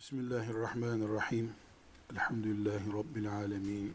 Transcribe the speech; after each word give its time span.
Bismillahirrahmanirrahim. 0.00 1.52
Elhamdülillahi 2.12 2.92
Rabbil 2.92 3.32
alemin. 3.32 3.94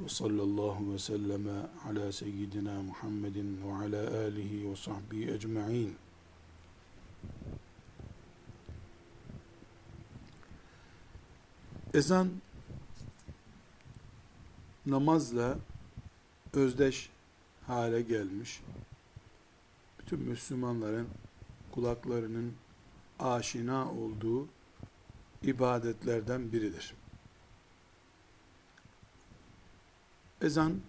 Ve 0.00 0.08
sallallahu 0.08 0.92
ve 0.92 0.98
selleme 0.98 1.50
ala 1.88 2.12
seyyidina 2.12 2.82
Muhammedin 2.82 3.60
ve 3.64 3.72
ala 3.72 4.18
alihi 4.18 4.70
ve 4.70 4.76
sahbihi 4.76 5.30
ecma'in. 5.30 5.96
Ezan 11.94 12.30
namazla 14.86 15.58
özdeş 16.52 17.10
hale 17.66 18.02
gelmiş. 18.02 18.62
Bütün 19.98 20.20
Müslümanların 20.20 21.08
kulaklarının 21.72 22.52
aşina 23.18 23.92
olduğu 23.92 24.48
ibadetlerden 25.44 26.52
biridir. 26.52 26.94
Ezan 30.40 30.80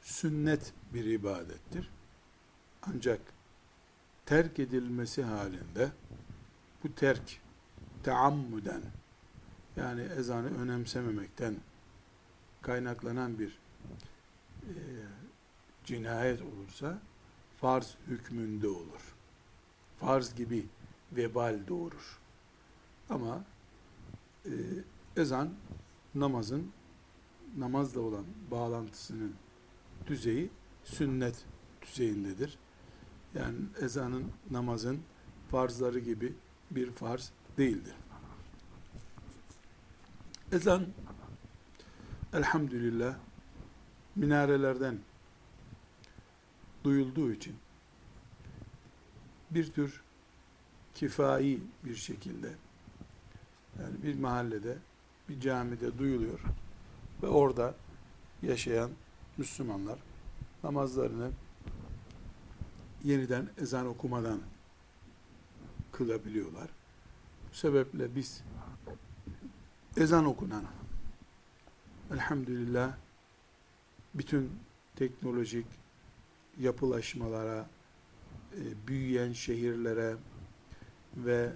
sünnet 0.00 0.72
bir 0.94 1.04
ibadettir. 1.04 1.90
Ancak 2.82 3.20
terk 4.26 4.58
edilmesi 4.58 5.22
halinde 5.22 5.92
bu 6.84 6.94
terk 6.94 7.40
teammüden 8.02 8.82
yani 9.76 10.02
ezanı 10.02 10.62
önemsememekten 10.62 11.56
kaynaklanan 12.62 13.38
bir 13.38 13.58
e, 14.62 14.72
cinayet 15.84 16.42
olursa 16.42 16.98
farz 17.60 17.94
hükmünde 18.06 18.68
olur. 18.68 19.14
Farz 20.00 20.34
gibi 20.34 20.66
vebal 21.12 21.58
doğurur. 21.68 22.21
Ama 23.12 23.44
e, 24.44 24.50
ezan 25.16 25.50
namazın 26.14 26.72
namazla 27.58 28.00
olan 28.00 28.24
bağlantısının 28.50 29.34
düzeyi 30.06 30.50
sünnet 30.84 31.44
düzeyindedir. 31.82 32.58
Yani 33.34 33.56
ezanın 33.80 34.24
namazın 34.50 35.00
farzları 35.50 35.98
gibi 35.98 36.34
bir 36.70 36.90
farz 36.90 37.32
değildir. 37.58 37.94
Ezan 40.52 40.86
elhamdülillah 42.32 43.16
minarelerden 44.16 44.98
duyulduğu 46.84 47.32
için 47.32 47.54
bir 49.50 49.72
tür 49.72 50.02
kifai 50.94 51.60
bir 51.84 51.94
şekilde 51.94 52.52
yani 53.82 54.02
bir 54.02 54.20
mahallede, 54.20 54.78
bir 55.28 55.40
camide 55.40 55.98
duyuluyor 55.98 56.40
ve 57.22 57.26
orada 57.26 57.74
yaşayan 58.42 58.90
Müslümanlar 59.36 59.98
namazlarını 60.64 61.30
yeniden 63.04 63.48
ezan 63.58 63.86
okumadan 63.86 64.40
kılabiliyorlar. 65.92 66.68
Bu 67.50 67.56
sebeple 67.56 68.14
biz 68.16 68.42
ezan 69.96 70.24
okunan 70.24 70.64
elhamdülillah 72.12 72.96
bütün 74.14 74.50
teknolojik 74.96 75.66
yapılaşmalara, 76.60 77.66
e, 78.52 78.86
büyüyen 78.88 79.32
şehirlere 79.32 80.16
ve 81.16 81.52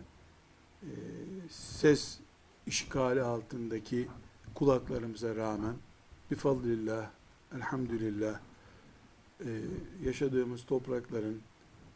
ses 1.50 2.18
işgali 2.66 3.22
altındaki 3.22 4.08
kulaklarımıza 4.54 5.36
rağmen 5.36 5.74
bifadlillah, 6.30 7.10
elhamdülillah 7.56 8.40
e, 9.40 9.50
yaşadığımız 10.04 10.64
toprakların 10.64 11.40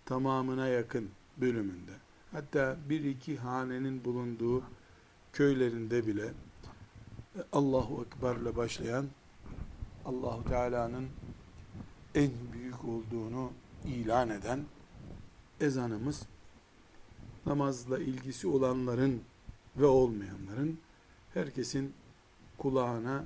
tamamına 0.04 0.69
yakın 0.69 1.09
bölümünde 1.37 1.92
hatta 2.32 2.76
bir 2.88 3.04
iki 3.04 3.37
hanenin 3.37 4.04
bulunduğu 4.04 4.62
köylerinde 5.32 6.06
bile 6.06 6.26
e, 6.26 7.41
Allahu 7.53 8.06
Ekber'le 8.06 8.56
başlayan 8.56 9.06
Allahu 10.04 10.44
Teala'nın 10.44 11.09
en 12.15 12.31
büyük 12.53 12.84
olduğunu 12.84 13.50
ilan 13.84 14.31
eden 14.31 14.65
ezanımız 15.60 16.22
namazla 17.47 17.99
ilgisi 17.99 18.47
olanların 18.47 19.23
ve 19.77 19.87
olmayanların 19.87 20.78
herkesin 21.34 21.95
kulağına 22.59 23.25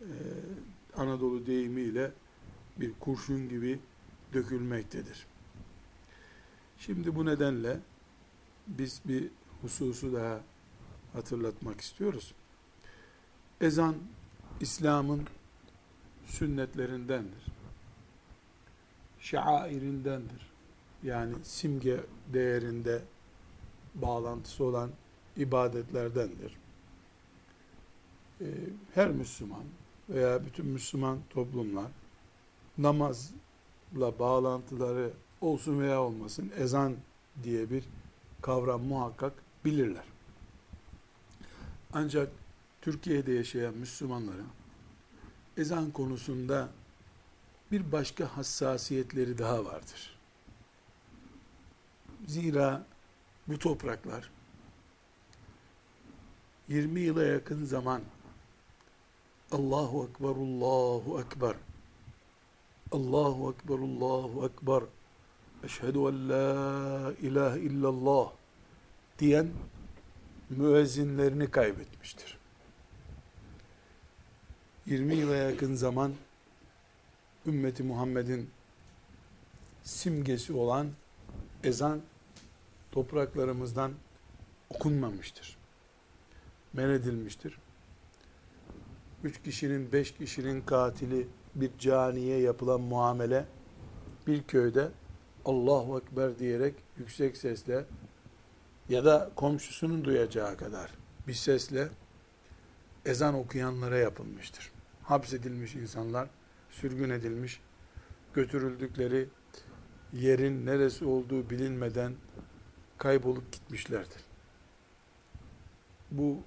e, 0.00 0.10
Anadolu 0.96 1.46
deyimiyle 1.46 2.12
bir 2.76 2.92
kurşun 3.00 3.48
gibi 3.48 3.78
dökülmektedir. 4.32 5.26
Şimdi 6.78 7.16
bu 7.16 7.26
nedenle 7.26 7.80
biz 8.66 9.00
bir 9.04 9.28
hususu 9.62 10.12
daha 10.12 10.40
hatırlatmak 11.12 11.80
istiyoruz. 11.80 12.34
Ezan 13.60 13.94
İslam'ın 14.60 15.26
sünnetlerindendir. 16.26 17.46
Şairindendir. 19.20 20.50
Yani 21.02 21.34
simge 21.42 22.00
değerinde 22.32 23.02
bağlantısı 24.02 24.64
olan 24.64 24.90
ibadetlerdendir. 25.36 26.56
Ee, 28.40 28.44
her 28.94 29.10
Müslüman 29.10 29.64
veya 30.08 30.44
bütün 30.44 30.66
Müslüman 30.66 31.18
toplumlar 31.30 31.90
namazla 32.78 34.18
bağlantıları 34.18 35.10
olsun 35.40 35.80
veya 35.80 36.02
olmasın 36.02 36.52
ezan 36.58 36.96
diye 37.42 37.70
bir 37.70 37.84
kavram 38.42 38.82
muhakkak 38.82 39.32
bilirler. 39.64 40.04
Ancak 41.92 42.32
Türkiye'de 42.82 43.32
yaşayan 43.32 43.74
Müslümanların 43.74 44.46
ezan 45.56 45.90
konusunda 45.90 46.68
bir 47.72 47.92
başka 47.92 48.36
hassasiyetleri 48.36 49.38
daha 49.38 49.64
vardır. 49.64 50.18
Zira 52.26 52.86
bu 53.48 53.58
topraklar. 53.58 54.30
20 56.68 57.00
yıla 57.00 57.24
yakın 57.24 57.64
zaman. 57.64 58.02
Allahu 59.52 60.08
Ekber, 60.10 60.28
Allahu 60.28 61.20
Ekber. 61.20 61.56
Allahu 62.92 63.54
Ekber, 63.54 63.74
Allahu 63.74 64.46
Ekber. 64.46 64.82
Eşhedü 65.64 65.98
en 65.98 66.28
la 66.28 67.12
ilahe 67.22 67.60
illallah 67.60 68.32
diyen 69.18 69.48
müezzinlerini 70.50 71.50
kaybetmiştir. 71.50 72.38
20 74.86 75.14
yıla 75.14 75.36
yakın 75.36 75.74
zaman 75.74 76.14
ümmeti 77.46 77.82
Muhammed'in 77.82 78.50
simgesi 79.84 80.52
olan 80.52 80.88
ezan 81.64 82.00
topraklarımızdan 82.92 83.92
okunmamıştır. 84.70 85.58
Men 86.72 86.88
edilmiştir. 86.88 87.58
Üç 89.24 89.42
kişinin, 89.42 89.92
beş 89.92 90.14
kişinin 90.14 90.60
katili 90.60 91.28
bir 91.54 91.70
caniye 91.78 92.40
yapılan 92.40 92.80
muamele 92.80 93.44
bir 94.26 94.42
köyde 94.42 94.88
Allahu 95.44 95.98
Ekber 95.98 96.38
diyerek 96.38 96.74
yüksek 96.98 97.36
sesle 97.36 97.84
ya 98.88 99.04
da 99.04 99.30
komşusunun 99.36 100.04
duyacağı 100.04 100.56
kadar 100.56 100.90
bir 101.28 101.34
sesle 101.34 101.88
ezan 103.04 103.34
okuyanlara 103.34 103.98
yapılmıştır. 103.98 104.72
Hapsedilmiş 105.02 105.74
insanlar, 105.74 106.28
sürgün 106.70 107.10
edilmiş, 107.10 107.60
götürüldükleri 108.34 109.28
yerin 110.12 110.66
neresi 110.66 111.04
olduğu 111.04 111.50
bilinmeden 111.50 112.12
kaybolup 112.98 113.52
gitmişlerdir. 113.52 114.22
Bu 116.10 116.38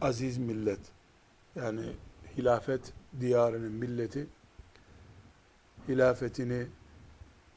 aziz 0.00 0.38
millet, 0.38 0.80
yani 1.54 1.82
hilafet 2.36 2.92
diyarının 3.20 3.72
milleti, 3.72 4.26
hilafetini, 5.88 6.66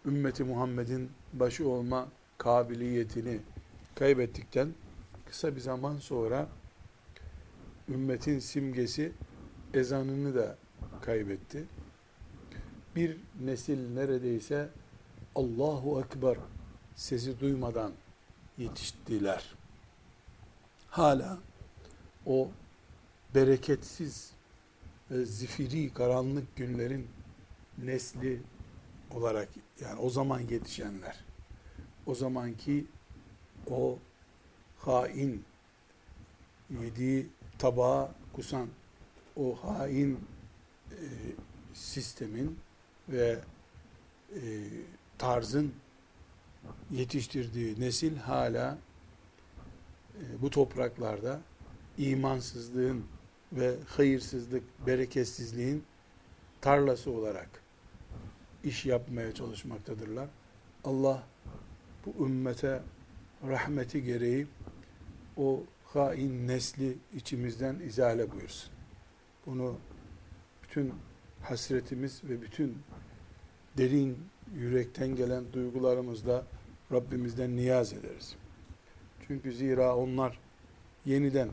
ümmeti 0.05 0.43
Muhammed'in 0.43 1.11
başı 1.33 1.69
olma 1.69 2.07
kabiliyetini 2.37 3.39
kaybettikten 3.95 4.73
kısa 5.25 5.55
bir 5.55 5.61
zaman 5.61 5.97
sonra 5.97 6.47
ümmetin 7.89 8.39
simgesi 8.39 9.11
ezanını 9.73 10.35
da 10.35 10.57
kaybetti. 11.01 11.63
Bir 12.95 13.17
nesil 13.41 13.93
neredeyse 13.93 14.69
Allahu 15.35 16.01
Ekber 16.01 16.37
sesi 17.01 17.39
duymadan 17.39 17.91
yetiştiler. 18.57 19.55
Hala 20.89 21.37
o 22.25 22.49
bereketsiz 23.35 24.31
zifiri 25.11 25.93
karanlık 25.93 26.55
günlerin 26.55 27.07
nesli 27.77 28.41
olarak 29.11 29.49
yani 29.81 29.99
o 29.99 30.09
zaman 30.09 30.39
yetişenler 30.39 31.25
o 32.05 32.15
zamanki 32.15 32.85
o 33.69 33.99
hain 34.79 35.45
yediği 36.81 37.27
tabağa 37.57 38.11
kusan 38.33 38.67
o 39.35 39.55
hain 39.55 40.19
e, 40.91 40.99
sistemin 41.73 42.59
ve 43.09 43.39
e, 44.35 44.41
tarzın 45.17 45.73
yetiştirdiği 46.91 47.79
nesil 47.79 48.17
hala 48.17 48.77
e, 50.15 50.41
bu 50.41 50.49
topraklarda 50.49 51.41
imansızlığın 51.97 53.05
ve 53.53 53.75
hayırsızlık, 53.87 54.87
bereketsizliğin 54.87 55.83
tarlası 56.61 57.11
olarak 57.11 57.49
iş 58.63 58.85
yapmaya 58.85 59.33
çalışmaktadırlar. 59.33 60.29
Allah 60.83 61.23
bu 62.05 62.25
ümmete 62.25 62.81
rahmeti 63.47 64.03
gereği 64.03 64.47
o 65.37 65.63
hain 65.93 66.47
nesli 66.47 66.97
içimizden 67.13 67.79
izale 67.79 68.31
buyursun. 68.31 68.71
Bunu 69.45 69.77
bütün 70.63 70.93
hasretimiz 71.43 72.23
ve 72.23 72.41
bütün 72.41 72.77
derin 73.77 74.17
yürekten 74.55 75.15
gelen 75.15 75.43
duygularımızla 75.53 76.43
Rabbimizden 76.91 77.55
niyaz 77.55 77.93
ederiz. 77.93 78.35
Çünkü 79.27 79.53
zira 79.53 79.95
onlar 79.95 80.39
yeniden 81.05 81.47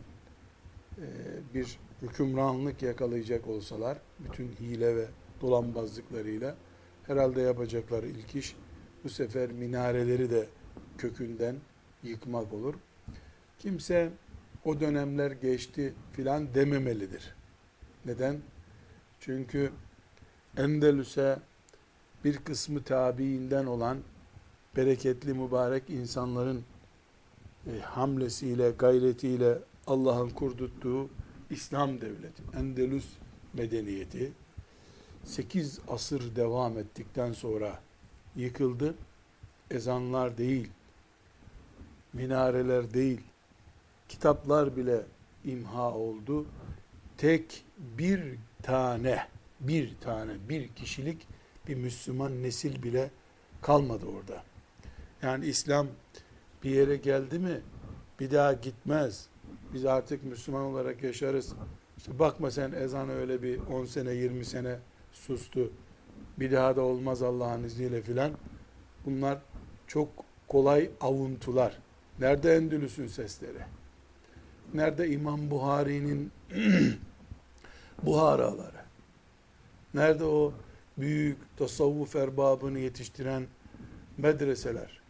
e, 0.99 1.07
bir 1.55 1.79
hükümranlık 2.03 2.83
yakalayacak 2.83 3.49
olsalar, 3.49 3.99
bütün 4.19 4.49
hile 4.49 4.97
ve 4.97 5.07
dolanbazlıklarıyla 5.41 6.57
herhalde 7.07 7.41
yapacakları 7.41 8.07
ilk 8.07 8.37
iş 8.37 8.57
bu 9.05 9.09
sefer 9.09 9.53
minareleri 9.53 10.31
de 10.31 10.47
kökünden 10.99 11.57
yıkmak 12.03 12.53
olur. 12.53 12.75
Kimse 13.59 14.11
o 14.65 14.81
dönemler 14.81 15.31
geçti 15.31 15.95
filan 16.13 16.55
dememelidir. 16.55 17.35
Neden? 18.05 18.37
Çünkü 19.21 19.71
Endelüs'e 20.57 21.39
bir 22.25 22.37
kısmı 22.37 22.83
tabiinden 22.83 23.67
olan 23.67 23.99
bereketli 24.77 25.35
mübarek 25.35 25.91
insanların 25.91 26.65
e, 27.67 27.81
hamlesiyle, 27.81 28.71
gayretiyle 28.71 29.59
Allah'ın 29.87 30.31
kurduttuğu 30.31 31.09
İslam 31.51 32.01
devleti, 32.01 32.43
Endelüs 32.57 33.07
medeniyeti 33.55 34.33
8 35.25 35.81
asır 35.89 36.37
devam 36.37 36.79
ettikten 36.79 37.33
sonra 37.33 37.81
yıkıldı. 38.37 38.95
Ezanlar 39.71 40.39
değil, 40.39 40.71
minareler 42.13 42.95
değil, 42.95 43.21
kitaplar 44.09 44.77
bile 44.77 45.03
imha 45.45 45.93
oldu. 45.93 46.47
Tek 47.17 47.65
bir 47.79 48.39
tane, 48.63 49.27
bir 49.61 49.95
tane, 50.01 50.33
bir 50.49 50.69
kişilik 50.69 51.27
bir 51.69 51.75
Müslüman 51.75 52.43
nesil 52.43 52.83
bile 52.83 53.11
kalmadı 53.63 54.07
orada. 54.07 54.43
Yani 55.23 55.47
İslam 55.47 55.87
bir 56.65 56.71
yere 56.71 56.97
geldi 56.97 57.39
mi 57.39 57.61
bir 58.21 58.31
daha 58.31 58.53
gitmez. 58.53 59.27
Biz 59.75 59.85
artık 59.85 60.25
Müslüman 60.25 60.63
olarak 60.63 61.03
yaşarız. 61.03 61.53
İşte 61.99 62.19
bakma 62.19 62.51
sen 62.51 62.73
ezan 62.73 63.11
öyle 63.11 63.43
bir 63.43 63.59
10 63.59 63.85
sene 63.85 64.13
20 64.13 64.45
sene 64.45 64.79
sustu. 65.13 65.73
Bir 66.39 66.53
daha 66.53 66.77
da 66.77 66.83
olmaz 66.83 67.23
Allah'ın 67.23 67.65
izniyle 67.65 68.03
filan. 68.03 68.33
Bunlar 69.07 69.39
çok 69.87 70.09
kolay 70.49 70.91
avuntular. 71.01 71.79
Nerede 72.19 72.55
Endülüs'ün 72.55 73.07
sesleri? 73.07 73.59
Nerede 74.75 75.09
İmam 75.11 75.51
Buhari'nin 75.51 76.33
buharaları? 78.03 78.79
Nerede 79.95 80.25
o 80.25 80.53
büyük 80.99 81.39
tasavvuf 81.57 82.17
erbabını 82.17 82.79
yetiştiren 82.79 83.47
medreseler? 84.19 85.01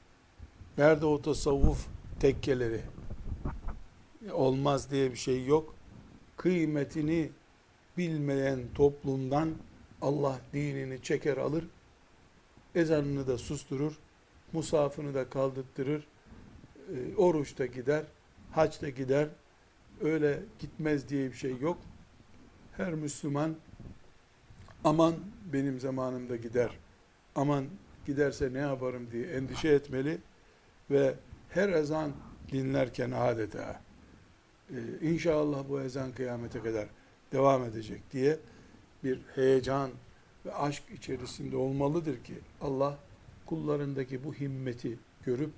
Nerede 0.78 1.06
o 1.06 1.22
tasavvuf 1.22 1.86
tekkeleri? 2.20 2.80
Olmaz 4.32 4.90
diye 4.90 5.10
bir 5.10 5.16
şey 5.16 5.46
yok. 5.46 5.74
Kıymetini 6.36 7.30
bilmeyen 7.98 8.60
toplumdan 8.74 9.54
Allah 10.02 10.40
dinini 10.52 11.02
çeker 11.02 11.36
alır, 11.36 11.64
ezanını 12.74 13.26
da 13.26 13.38
susturur, 13.38 13.98
musafını 14.52 15.14
da 15.14 15.30
kaldırtırır, 15.30 16.06
e, 16.94 17.16
oruç 17.16 17.58
da 17.58 17.66
gider, 17.66 18.04
haç 18.52 18.82
da 18.82 18.88
gider, 18.88 19.28
öyle 20.00 20.42
gitmez 20.58 21.08
diye 21.08 21.30
bir 21.30 21.36
şey 21.36 21.58
yok. 21.58 21.78
Her 22.76 22.94
Müslüman 22.94 23.56
aman 24.84 25.14
benim 25.52 25.80
zamanımda 25.80 26.36
gider, 26.36 26.78
aman 27.34 27.64
giderse 28.06 28.52
ne 28.52 28.58
yaparım 28.58 29.10
diye 29.10 29.26
endişe 29.26 29.68
etmeli 29.68 30.18
ve 30.90 31.14
her 31.48 31.68
ezan 31.68 32.12
dinlerken 32.52 33.10
adeta 33.10 33.80
e, 34.70 34.76
inşallah 35.02 35.68
bu 35.68 35.80
ezan 35.80 36.12
kıyamete 36.12 36.62
kadar 36.62 36.88
devam 37.32 37.64
edecek 37.64 38.02
diye 38.12 38.38
bir 39.04 39.20
heyecan 39.34 39.90
ve 40.46 40.54
aşk 40.54 40.82
içerisinde 40.94 41.56
olmalıdır 41.56 42.24
ki 42.24 42.34
Allah 42.60 42.98
kullarındaki 43.46 44.24
bu 44.24 44.34
himmeti 44.34 44.98
görüp 45.24 45.50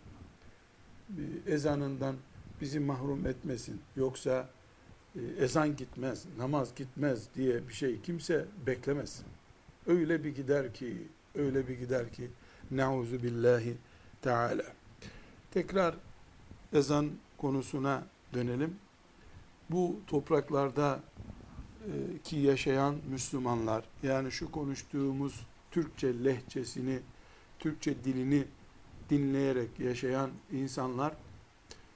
ezanından 1.46 2.16
bizi 2.60 2.80
mahrum 2.80 3.26
etmesin. 3.26 3.80
Yoksa 3.96 4.30
e, 4.40 4.59
ezan 5.38 5.76
gitmez, 5.76 6.24
namaz 6.38 6.74
gitmez 6.76 7.28
diye 7.34 7.68
bir 7.68 7.72
şey 7.72 8.00
kimse 8.00 8.44
beklemez. 8.66 9.22
Öyle 9.86 10.24
bir 10.24 10.34
gider 10.34 10.74
ki, 10.74 10.96
öyle 11.34 11.68
bir 11.68 11.74
gider 11.74 12.12
ki 12.12 12.30
nauzu 12.70 13.22
billahi 13.22 13.76
teala. 14.22 14.64
Tekrar 15.50 15.94
ezan 16.72 17.10
konusuna 17.38 18.02
dönelim. 18.34 18.76
Bu 19.70 20.00
topraklarda 20.06 21.00
e, 21.80 22.18
ki 22.24 22.36
yaşayan 22.36 22.96
Müslümanlar 23.10 23.84
yani 24.02 24.32
şu 24.32 24.50
konuştuğumuz 24.50 25.46
Türkçe 25.70 26.24
lehçesini, 26.24 26.98
Türkçe 27.58 28.04
dilini 28.04 28.44
dinleyerek 29.10 29.80
yaşayan 29.80 30.30
insanlar 30.52 31.12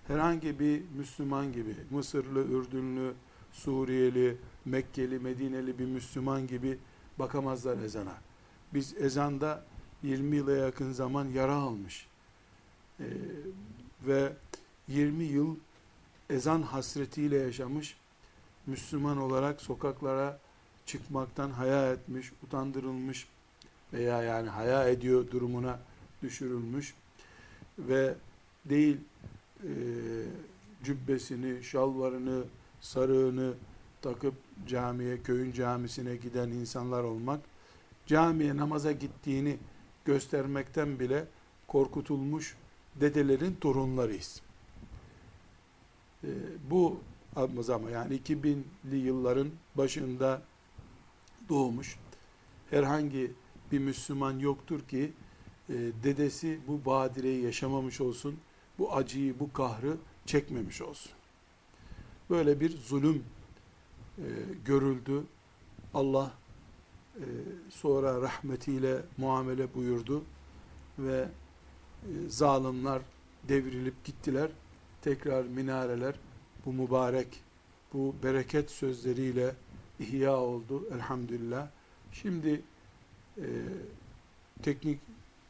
herhangi 0.09 0.61
bir 0.61 0.83
Müslüman 0.97 1.53
gibi 1.53 1.75
Mısırlı, 1.91 2.45
Ürdünlü, 2.45 3.15
Suriyeli, 3.53 4.37
Mekkeli, 4.65 5.19
Medineli 5.19 5.79
bir 5.79 5.87
Müslüman 5.87 6.47
gibi 6.47 6.79
bakamazlar 7.19 7.79
ezana. 7.79 8.15
Biz 8.75 8.95
ezanda 8.97 9.65
20 10.03 10.37
yıla 10.37 10.53
yakın 10.53 10.93
zaman 10.93 11.25
yara 11.25 11.55
almış 11.55 12.07
ee, 13.01 13.05
ve 14.07 14.33
20 14.89 15.25
yıl 15.25 15.57
ezan 16.31 16.63
hasretiyle 16.63 17.37
yaşamış 17.37 17.97
Müslüman 18.67 19.19
olarak 19.19 19.61
sokaklara 19.61 20.39
çıkmaktan 20.87 21.51
haya 21.51 21.93
etmiş, 21.93 22.33
utandırılmış 22.47 23.29
veya 23.93 24.23
yani 24.23 24.49
haya 24.49 24.89
ediyor 24.89 25.31
durumuna 25.31 25.79
düşürülmüş 26.23 26.95
ve 27.79 28.15
değil 28.65 28.97
e, 29.65 29.73
cübbesini, 30.85 31.63
şalvarını, 31.63 32.45
sarığını 32.81 33.55
takıp 34.03 34.35
camiye, 34.67 35.23
köyün 35.23 35.53
camisine 35.53 36.17
giden 36.17 36.49
insanlar 36.49 37.05
olmak, 37.05 37.41
camiye 38.07 38.57
namaza 38.57 38.93
gittiğini 38.93 39.57
göstermekten 40.05 41.01
bile 41.01 41.25
korkutulmuş 41.69 42.57
dedelerin 43.01 43.55
torunlarıyız. 43.61 44.43
E, 46.25 46.29
bu 46.71 47.01
ama 47.37 47.91
yani 47.91 48.17
2000'li 48.17 48.97
yılların 48.97 49.49
başında 49.75 50.43
doğmuş 51.49 51.99
herhangi 52.71 53.33
bir 53.73 53.79
Müslüman 53.79 54.39
yoktur 54.39 54.81
ki 54.81 55.13
e, 55.69 55.75
dedesi 56.05 56.59
bu 56.69 56.85
badireyi 56.87 57.45
yaşamamış 57.45 58.01
olsun, 58.01 58.37
bu 58.79 58.93
acıyı, 58.93 59.39
bu 59.41 59.53
kahrı 59.53 59.97
çekmemiş 60.27 60.83
olsun. 60.83 61.13
Böyle 62.31 62.61
bir 62.61 62.79
zulüm 62.79 63.25
e, 64.19 64.27
görüldü. 64.65 65.23
Allah 65.95 66.33
e, 67.17 67.25
sonra 67.71 68.21
rahmetiyle 68.21 69.03
muamele 69.17 69.75
buyurdu 69.75 70.25
ve 70.99 71.29
e, 72.03 72.29
zalimler 72.29 73.03
devrilip 73.49 74.05
gittiler. 74.05 74.51
Tekrar 75.03 75.45
minareler 75.45 76.15
bu 76.67 76.73
mübarek, 76.73 77.43
bu 77.93 78.15
bereket 78.23 78.71
sözleriyle 78.71 79.55
ihya 80.01 80.37
oldu 80.37 80.89
elhamdülillah. 80.95 81.69
Şimdi 82.13 82.63
e, 83.39 83.47
teknik 84.63 85.01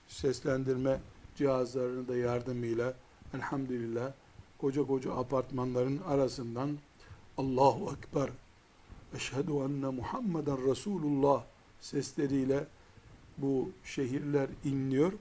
seslendirme 0.09 1.01
cihazlarının 1.37 2.09
da 2.09 2.17
yardımıyla 2.17 2.95
elhamdülillah 3.35 4.13
koca 4.59 4.87
koca 4.87 5.15
apartmanların 5.15 5.99
arasından 5.99 6.79
Allahu 7.39 7.93
Ekber 7.99 8.31
Eşhedü 9.17 9.53
enne 9.53 9.89
Muhammeden 9.89 10.71
Resulullah 10.71 11.45
sesleriyle 11.81 12.67
bu 13.39 13.71
şehirler 13.85 14.49
inliyor. 14.65 15.13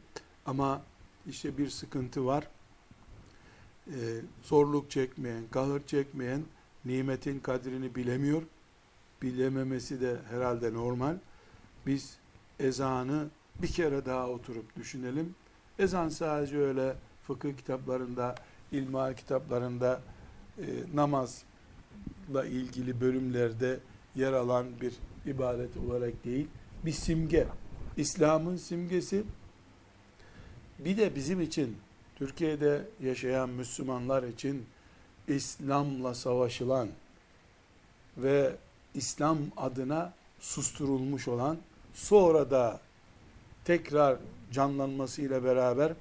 Ama 0.45 0.81
işte 1.27 1.57
bir 1.57 1.69
sıkıntı 1.69 2.25
var. 2.25 2.47
Ee, 3.87 3.91
zorluk 4.43 4.91
çekmeyen, 4.91 5.43
kahır 5.51 5.85
çekmeyen 5.87 6.41
nimetin 6.85 7.39
kadrini 7.39 7.95
bilemiyor. 7.95 8.41
Bilememesi 9.21 10.01
de 10.01 10.17
herhalde 10.29 10.73
normal. 10.73 11.15
Biz 11.85 12.17
ezanı 12.59 13.27
bir 13.61 13.67
kere 13.67 14.05
daha 14.05 14.29
oturup 14.29 14.75
düşünelim. 14.75 15.35
Ezan 15.79 16.09
sadece 16.09 16.57
öyle 16.57 16.95
fıkıh 17.27 17.57
kitaplarında, 17.57 18.35
ilmihal 18.71 19.13
kitaplarında 19.13 20.01
e, 20.57 20.65
namazla 20.93 22.45
ilgili 22.45 23.01
bölümlerde 23.01 23.79
yer 24.15 24.33
alan 24.33 24.65
bir 24.81 24.93
ibadet 25.25 25.77
olarak 25.77 26.25
değil, 26.25 26.47
bir 26.85 26.91
simge. 26.91 27.47
İslam'ın 27.97 28.57
simgesi. 28.57 29.23
Bir 30.79 30.97
de 30.97 31.15
bizim 31.15 31.41
için, 31.41 31.77
Türkiye'de 32.15 32.87
yaşayan 33.03 33.49
Müslümanlar 33.49 34.23
için 34.23 34.65
İslam'la 35.27 36.13
savaşılan 36.13 36.89
ve 38.17 38.55
İslam 38.93 39.37
adına 39.57 40.13
susturulmuş 40.39 41.27
olan, 41.27 41.57
sonra 41.93 42.51
da 42.51 42.79
tekrar 43.65 44.17
canlanmasıyla 44.51 45.43
beraber 45.43 45.93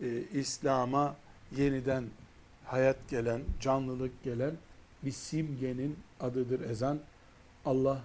e, 0.00 0.22
İslam'a 0.32 1.16
yeniden 1.56 2.04
hayat 2.64 3.08
gelen, 3.08 3.40
canlılık 3.60 4.22
gelen 4.22 4.54
bir 5.02 5.12
simgenin 5.12 5.96
adıdır 6.20 6.60
ezan. 6.70 6.98
Allah 7.64 8.00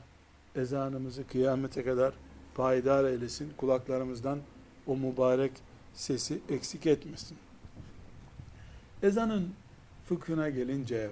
ezanımızı 0.56 1.28
kıyamete 1.28 1.84
kadar 1.84 2.14
payidar 2.56 3.06
eylesin. 3.06 3.54
Kulaklarımızdan 3.58 4.40
o 4.88 4.98
mübarek 4.98 5.52
sesi 5.94 6.40
eksik 6.50 6.86
etmesin. 6.86 7.38
Ezanın 9.04 9.54
fıkhına 10.06 10.50
gelince 10.50 11.12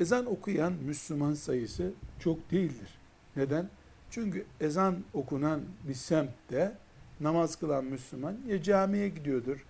ezan 0.00 0.26
okuyan 0.26 0.72
Müslüman 0.72 1.34
sayısı 1.34 1.92
çok 2.20 2.50
değildir. 2.50 2.88
Neden? 3.36 3.68
Çünkü 4.10 4.46
ezan 4.60 4.96
okunan 5.14 5.60
bir 5.88 5.94
semtte 5.94 6.76
namaz 7.20 7.56
kılan 7.56 7.84
Müslüman 7.84 8.36
ya 8.48 8.62
camiye 8.62 9.08
gidiyordur, 9.08 9.64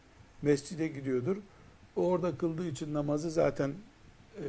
mescide 0.44 0.88
gidiyordur. 0.88 1.36
Orada 1.96 2.38
kıldığı 2.38 2.66
için 2.68 2.94
namazı 2.94 3.30
zaten 3.30 3.72
e, 4.38 4.44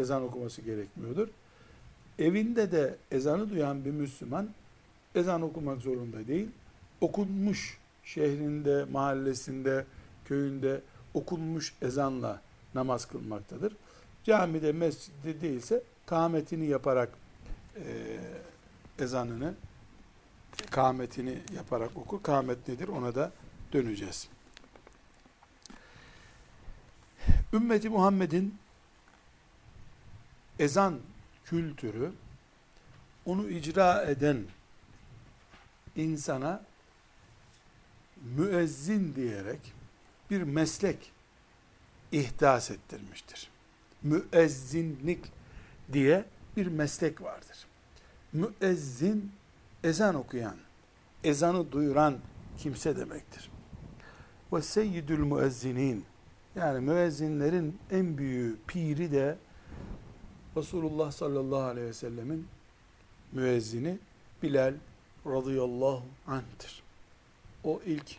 ezan 0.00 0.22
okuması 0.22 0.62
gerekmiyordur. 0.62 1.28
Evinde 2.18 2.72
de 2.72 2.96
ezanı 3.10 3.50
duyan 3.50 3.84
bir 3.84 3.90
Müslüman 3.90 4.48
ezan 5.14 5.42
okumak 5.42 5.82
zorunda 5.82 6.26
değil. 6.26 6.48
Okunmuş 7.00 7.78
şehrinde, 8.04 8.84
mahallesinde, 8.92 9.84
köyünde 10.24 10.80
okunmuş 11.14 11.74
ezanla 11.82 12.40
namaz 12.74 13.04
kılmaktadır. 13.04 13.76
Camide, 14.24 14.72
mescidde 14.72 15.40
değilse 15.40 15.82
kâmetini 16.06 16.66
yaparak 16.66 17.08
e, 17.76 17.84
ezanını 18.98 19.54
kâmetini 20.70 21.38
yaparak 21.56 21.96
okur. 21.96 22.22
Kâmet 22.22 22.68
nedir? 22.68 22.88
Ona 22.88 23.14
da 23.14 23.32
döneceğiz. 23.72 24.28
Ümmeti 27.54 27.88
Muhammed'in 27.88 28.54
ezan 30.58 31.00
kültürü 31.44 32.12
onu 33.26 33.48
icra 33.48 34.02
eden 34.02 34.44
insana 35.96 36.62
müezzin 38.36 39.14
diyerek 39.14 39.60
bir 40.30 40.42
meslek 40.42 41.12
ihdas 42.12 42.70
ettirmiştir. 42.70 43.50
Müezzinlik 44.02 45.24
diye 45.92 46.24
bir 46.56 46.66
meslek 46.66 47.22
vardır. 47.22 47.66
Müezzin 48.32 49.32
ezan 49.84 50.14
okuyan, 50.14 50.56
ezanı 51.24 51.72
duyuran 51.72 52.18
kimse 52.58 52.96
demektir. 52.96 53.50
Ve 54.52 54.62
seyyidül 54.62 55.18
müezzinin 55.18 56.04
yani 56.56 56.80
müezzinlerin 56.80 57.78
en 57.90 58.18
büyüğü 58.18 58.56
piri 58.66 59.12
de 59.12 59.36
Resulullah 60.56 61.12
sallallahu 61.12 61.62
aleyhi 61.62 61.86
ve 61.86 61.92
sellemin 61.92 62.46
müezzini 63.32 63.98
Bilal 64.42 64.74
radıyallahu 65.26 66.02
anh'tir. 66.26 66.82
O 67.64 67.80
ilk 67.86 68.16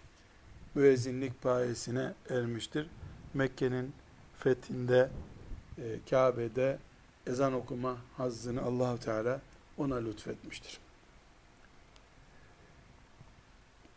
müezzinlik 0.75 1.41
payesine 1.41 2.13
ermiştir. 2.29 2.87
Mekke'nin 3.33 3.93
fethinde, 4.37 5.09
e, 5.77 5.83
Kabe'de 6.09 6.77
ezan 7.27 7.53
okuma 7.53 7.97
hazzını 8.17 8.61
Allahu 8.61 8.99
Teala 8.99 9.41
ona 9.77 9.95
lütfetmiştir. 9.95 10.79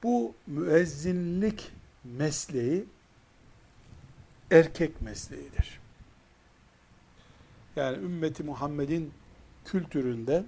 Bu 0.03 0.35
müezzinlik 0.47 1.71
mesleği 2.05 2.85
erkek 4.51 5.03
mesleğidir. 5.03 5.81
Yani 7.77 7.97
ümmeti 7.97 8.43
Muhammed'in 8.43 9.13
kültüründe 9.65 10.45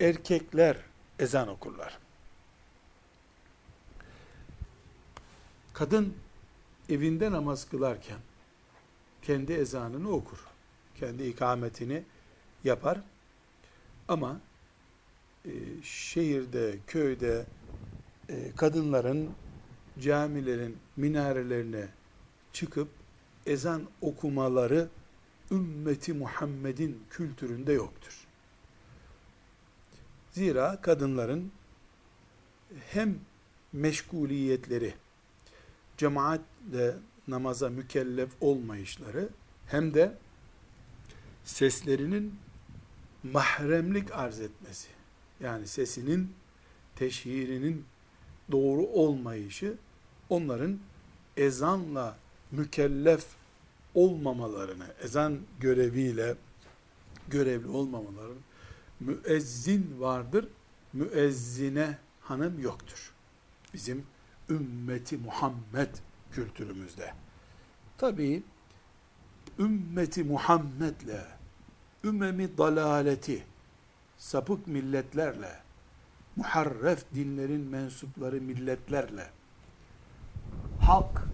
erkekler 0.00 0.76
ezan 1.18 1.48
okurlar. 1.48 1.98
Kadın 5.72 6.14
evinde 6.88 7.32
namaz 7.32 7.68
kılarken 7.68 8.18
kendi 9.22 9.52
ezanını 9.52 10.10
okur. 10.10 10.38
Kendi 10.94 11.22
ikametini 11.22 12.02
yapar. 12.64 13.00
Ama 14.08 14.40
e, 15.44 15.50
şehirde, 15.82 16.76
köyde 16.86 17.46
e, 18.28 18.52
kadınların 18.56 19.30
camilerin 20.00 20.78
minarelerine 20.96 21.88
çıkıp 22.56 22.88
ezan 23.46 23.82
okumaları 24.00 24.88
ümmeti 25.50 26.12
Muhammed'in 26.12 27.02
kültüründe 27.10 27.72
yoktur. 27.72 28.26
Zira 30.32 30.80
kadınların 30.80 31.52
hem 32.90 33.18
meşguliyetleri, 33.72 34.94
cemaatle 35.96 36.94
namaza 37.28 37.68
mükellef 37.68 38.30
olmayışları 38.40 39.28
hem 39.66 39.94
de 39.94 40.14
seslerinin 41.44 42.34
mahremlik 43.22 44.12
arz 44.12 44.40
etmesi, 44.40 44.88
yani 45.40 45.66
sesinin 45.66 46.32
teşhirinin 46.94 47.84
doğru 48.50 48.82
olmayışı 48.82 49.74
onların 50.28 50.78
ezanla 51.36 52.16
mükellef 52.52 53.26
olmamalarını, 53.94 54.86
ezan 55.02 55.38
göreviyle 55.60 56.34
görevli 57.28 57.68
olmamalarını 57.68 58.38
müezzin 59.00 60.00
vardır, 60.00 60.48
müezzine 60.92 61.98
hanım 62.20 62.60
yoktur. 62.60 63.12
Bizim 63.74 64.06
ümmeti 64.50 65.16
Muhammed 65.16 65.94
kültürümüzde. 66.32 67.12
Tabii 67.98 68.42
ümmeti 69.58 70.24
Muhammed'le 70.24 71.26
ümmemi 72.04 72.58
dalaleti 72.58 73.44
sapık 74.18 74.66
milletlerle 74.66 75.52
muharref 76.36 77.04
dinlerin 77.14 77.60
mensupları 77.60 78.40
milletlerle 78.40 79.30
hak 80.80 81.25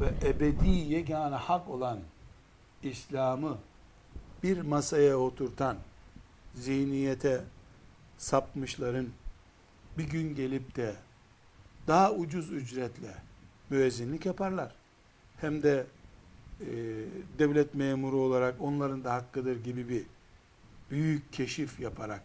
ve 0.00 0.28
ebedi 0.28 0.68
yegane 0.68 1.36
hak 1.36 1.68
olan 1.68 1.98
İslam'ı 2.82 3.58
bir 4.42 4.60
masaya 4.60 5.16
oturtan 5.16 5.76
zihniyete 6.54 7.44
sapmışların 8.18 9.08
bir 9.98 10.04
gün 10.04 10.34
gelip 10.34 10.76
de 10.76 10.94
daha 11.86 12.12
ucuz 12.12 12.52
ücretle 12.52 13.14
müezzinlik 13.70 14.26
yaparlar. 14.26 14.74
Hem 15.40 15.62
de 15.62 15.86
e, 16.60 16.66
devlet 17.38 17.74
memuru 17.74 18.20
olarak 18.20 18.60
onların 18.60 19.04
da 19.04 19.14
hakkıdır 19.14 19.64
gibi 19.64 19.88
bir 19.88 20.04
büyük 20.90 21.32
keşif 21.32 21.80
yaparak 21.80 22.22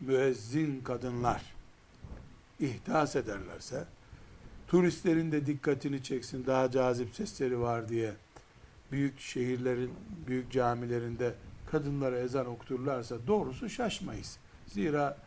müezzin 0.00 0.80
kadınlar 0.80 1.42
ihdas 2.60 3.16
ederlerse, 3.16 3.84
turistlerin 4.68 5.32
de 5.32 5.46
dikkatini 5.46 6.02
çeksin, 6.02 6.46
daha 6.46 6.70
cazip 6.70 7.14
sesleri 7.14 7.60
var 7.60 7.88
diye 7.88 8.12
büyük 8.92 9.20
şehirlerin, 9.20 9.90
büyük 10.26 10.52
camilerinde 10.52 11.34
kadınlara 11.70 12.18
ezan 12.18 12.46
okuturlarsa 12.46 13.16
doğrusu 13.26 13.68
şaşmayız. 13.68 14.38
Zira 14.66 15.18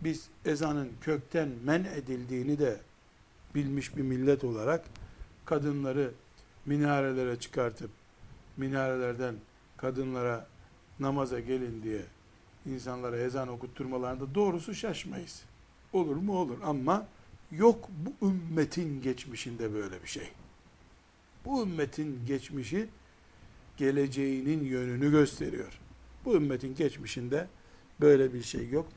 biz 0.00 0.28
ezanın 0.44 0.88
kökten 1.00 1.48
men 1.64 1.84
edildiğini 1.84 2.58
de 2.58 2.80
bilmiş 3.54 3.96
bir 3.96 4.02
millet 4.02 4.44
olarak 4.44 4.84
kadınları 5.44 6.10
minarelere 6.66 7.40
çıkartıp 7.40 7.90
minarelerden 8.56 9.34
kadınlara 9.76 10.46
namaza 11.00 11.40
gelin 11.40 11.82
diye 11.82 12.02
insanlara 12.66 13.16
ezan 13.16 13.48
okutturmalarında 13.48 14.34
doğrusu 14.34 14.74
şaşmayız. 14.74 15.42
Olur 15.92 16.16
mu 16.16 16.38
olur 16.38 16.58
ama 16.64 17.06
yok 17.52 17.88
bu 17.90 18.26
ümmetin 18.26 19.02
geçmişinde 19.02 19.74
böyle 19.74 20.02
bir 20.02 20.08
şey. 20.08 20.28
Bu 21.44 21.62
ümmetin 21.62 22.26
geçmişi 22.26 22.88
geleceğinin 23.76 24.64
yönünü 24.64 25.10
gösteriyor. 25.10 25.80
Bu 26.24 26.36
ümmetin 26.36 26.74
geçmişinde 26.74 27.48
böyle 28.00 28.34
bir 28.34 28.42
şey 28.42 28.68
yok. 28.68 28.88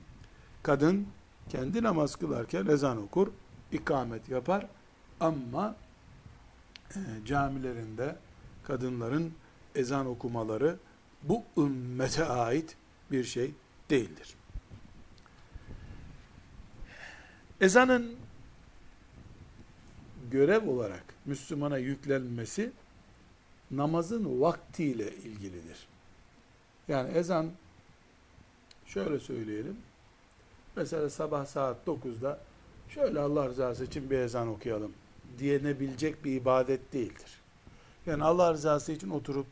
Kadın 0.64 1.08
kendi 1.50 1.84
namaz 1.84 2.16
kılarken 2.16 2.66
ezan 2.66 3.04
okur, 3.04 3.28
ikamet 3.72 4.30
yapar 4.30 4.68
ama 5.20 5.76
e, 6.96 7.00
camilerinde 7.26 8.16
kadınların 8.64 9.34
ezan 9.76 10.06
okumaları 10.06 10.78
bu 11.24 11.44
ümmete 11.58 12.26
ait 12.26 12.76
bir 13.12 13.24
şey 13.24 13.52
değildir. 13.90 14.36
Ezanın 17.62 18.16
görev 20.32 20.70
olarak 20.70 21.04
Müslümana 21.26 21.78
yüklenmesi 21.78 22.72
namazın 23.72 24.42
vaktiyle 24.42 25.16
ilgilidir. 25.16 25.88
Yani 26.88 27.10
ezan 27.10 27.52
şöyle 28.86 29.20
söyleyelim. 29.20 29.78
Mesela 30.76 31.10
sabah 31.10 31.46
saat 31.46 31.88
9'da 31.88 32.40
şöyle 32.90 33.20
Allah 33.20 33.48
rızası 33.48 33.84
için 33.84 34.10
bir 34.10 34.18
ezan 34.18 34.48
okuyalım 34.48 34.94
diyenebilecek 35.40 36.26
bir 36.26 36.36
ibadet 36.36 36.94
değildir. 36.94 37.40
Yani 38.06 38.24
Allah 38.24 38.54
rızası 38.54 38.92
için 38.92 39.10
oturup 39.10 39.48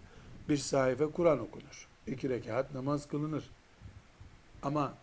bir 0.49 0.57
sayfa 0.57 1.11
Kur'an 1.11 1.39
okunur. 1.39 1.87
iki 2.07 2.29
rekat 2.29 2.73
namaz 2.73 3.07
kılınır. 3.07 3.49
Ama 4.63 4.93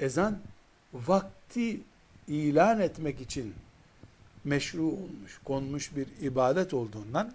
ezan 0.00 0.38
vakti 0.94 1.80
ilan 2.28 2.80
etmek 2.80 3.20
için 3.20 3.54
meşru 4.48 4.82
olmuş, 4.82 5.40
konmuş 5.44 5.96
bir 5.96 6.06
ibadet 6.20 6.74
olduğundan 6.74 7.32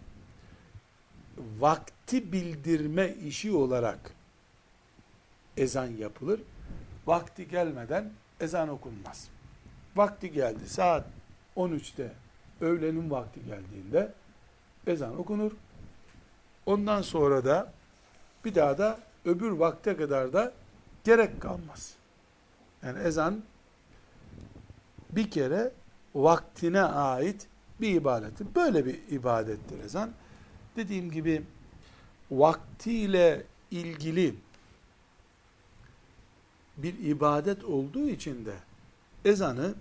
vakti 1.60 2.32
bildirme 2.32 3.13
işi 3.13 3.51
olarak 3.51 4.00
ezan 5.58 5.88
yapılır. 5.88 6.41
Vakti 7.08 7.48
gelmeden 7.48 8.12
ezan 8.39 8.70
okunmaz. 8.70 9.27
Vakti 9.96 10.32
geldi 10.32 10.70
saat 10.70 11.05
13'te 11.58 12.12
öğlenin 12.62 13.10
vakti 13.10 13.39
geldiğinde 13.46 14.12
ezan 14.88 15.20
okunur. 15.20 15.51
Ondan 16.65 17.01
sonra 17.01 17.46
da 17.46 17.74
bir 18.46 18.55
daha 18.55 18.77
da 18.77 19.00
öbür 19.25 19.52
vakte 19.52 19.97
kadar 19.97 20.34
da 20.34 20.52
gerek 21.04 21.41
kalmaz. 21.41 21.93
Yani 22.84 22.99
ezan 22.99 23.43
bir 25.12 25.32
kere 25.32 25.71
vaktine 26.15 26.82
ait 26.82 27.47
bir 27.82 27.95
ibadettir. 27.95 28.47
Böyle 28.56 28.86
bir 28.86 28.99
ibadettir 29.10 29.84
ezan. 29.84 30.12
Dediğim 30.76 31.12
gibi 31.12 31.43
vaktiyle 32.32 33.43
ilgili 33.71 34.36
bir 36.78 36.99
ibadet 36.99 37.63
olduğu 37.63 38.10
için 38.10 38.45
de 38.45 38.54
ezanı 39.26 39.73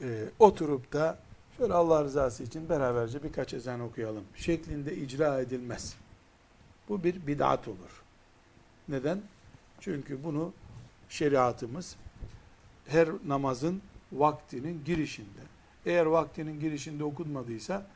e, 0.00 0.24
oturup 0.38 0.92
da 0.92 1.18
şöyle 1.58 1.72
Allah 1.72 2.04
rızası 2.04 2.42
için 2.42 2.68
beraberce 2.68 3.22
birkaç 3.22 3.54
ezan 3.54 3.80
okuyalım 3.80 4.24
şeklinde 4.36 4.96
icra 4.96 5.40
edilmez. 5.40 5.96
Bu 6.88 7.04
bir 7.04 7.26
bid'at 7.26 7.68
olur. 7.68 8.02
Neden? 8.88 9.22
Çünkü 9.80 10.24
bunu 10.24 10.52
şeriatımız 11.08 11.96
her 12.86 13.08
namazın 13.26 13.82
vaktinin 14.18 14.84
girişinde. 14.84 15.40
Eğer 15.86 16.06
vaktinin 16.06 16.60
girişinde 16.60 17.04
okunmadıysa 17.04 17.86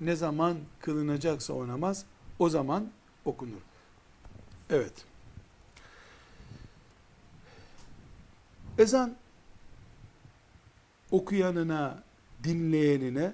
ne 0.00 0.16
zaman 0.16 0.56
kılınacaksa 0.80 1.52
o 1.52 1.68
namaz 1.68 2.04
o 2.38 2.48
zaman 2.48 2.90
okunur. 3.24 3.60
Evet. 4.70 4.92
Ezan 8.78 9.16
okuyanına, 11.10 12.02
dinleyenine 12.44 13.32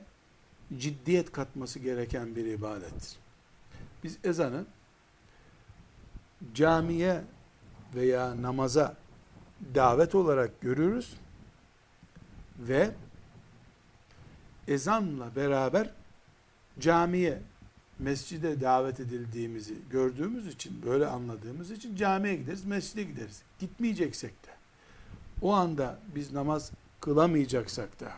ciddiyet 0.79 1.33
katması 1.33 1.79
gereken 1.79 2.37
bir 2.37 2.45
ibadettir. 2.45 3.17
Biz 4.05 4.19
ezanı 4.25 4.65
camiye 6.55 7.25
veya 7.95 8.43
namaza 8.43 8.97
davet 9.75 10.15
olarak 10.15 10.61
görürüz 10.61 11.17
ve 12.59 12.91
ezanla 14.69 15.37
beraber 15.37 15.91
camiye, 16.81 17.43
mescide 17.99 18.61
davet 18.61 19.01
edildiğimizi 19.01 19.75
gördüğümüz 19.91 20.47
için, 20.47 20.83
böyle 20.87 21.07
anladığımız 21.07 21.71
için 21.71 21.97
camiye 21.97 22.37
gideriz, 22.37 22.65
mescide 22.65 23.03
gideriz. 23.03 23.43
Gitmeyeceksek 23.59 24.47
de, 24.47 24.51
o 25.43 25.53
anda 25.53 25.99
biz 26.15 26.33
namaz 26.33 26.73
kılamayacaksak 27.01 28.01
da, 28.01 28.13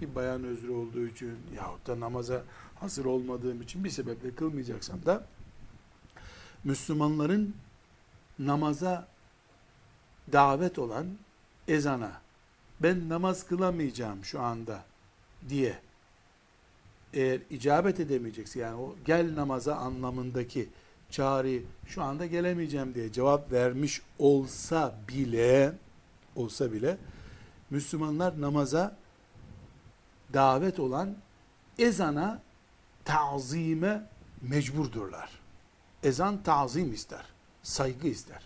bir 0.00 0.14
bayan 0.14 0.44
özrü 0.44 0.70
olduğu 0.70 1.06
için 1.06 1.38
yahut 1.56 1.86
da 1.86 2.00
namaza 2.00 2.42
hazır 2.80 3.04
olmadığım 3.04 3.62
için 3.62 3.84
bir 3.84 3.90
sebeple 3.90 4.34
kılmayacaksam 4.34 5.06
da, 5.06 5.26
Müslümanların 6.64 7.56
namaza 8.38 9.08
davet 10.32 10.78
olan 10.78 11.06
ezana, 11.68 12.21
ben 12.82 13.08
namaz 13.08 13.46
kılamayacağım 13.46 14.24
şu 14.24 14.40
anda 14.40 14.84
diye 15.48 15.78
eğer 17.12 17.40
icabet 17.50 18.00
edemeyecekse 18.00 18.60
yani 18.60 18.80
o 18.80 18.94
gel 19.04 19.34
namaza 19.34 19.74
anlamındaki 19.74 20.68
çağrı 21.10 21.62
şu 21.86 22.02
anda 22.02 22.26
gelemeyeceğim 22.26 22.94
diye 22.94 23.12
cevap 23.12 23.52
vermiş 23.52 24.02
olsa 24.18 24.94
bile 25.08 25.72
olsa 26.36 26.72
bile 26.72 26.96
Müslümanlar 27.70 28.40
namaza 28.40 28.96
davet 30.32 30.80
olan 30.80 31.14
ezana 31.78 32.42
tazime 33.04 34.06
mecburdurlar. 34.42 35.30
Ezan 36.02 36.42
tazim 36.42 36.92
ister, 36.92 37.24
saygı 37.62 38.08
ister. 38.08 38.42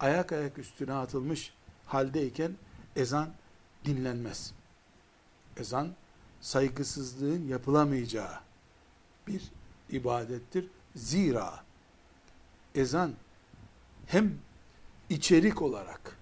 Ayak 0.00 0.32
ayak 0.32 0.58
üstüne 0.58 0.92
atılmış 0.92 1.52
haldeyken 1.86 2.52
ezan 2.96 3.28
dinlenmez. 3.84 4.52
Ezan 5.56 5.88
saygısızlığın 6.40 7.48
yapılamayacağı 7.48 8.38
bir 9.26 9.42
ibadettir. 9.90 10.68
Zira 10.96 11.64
ezan 12.74 13.12
hem 14.06 14.38
içerik 15.08 15.62
olarak 15.62 16.18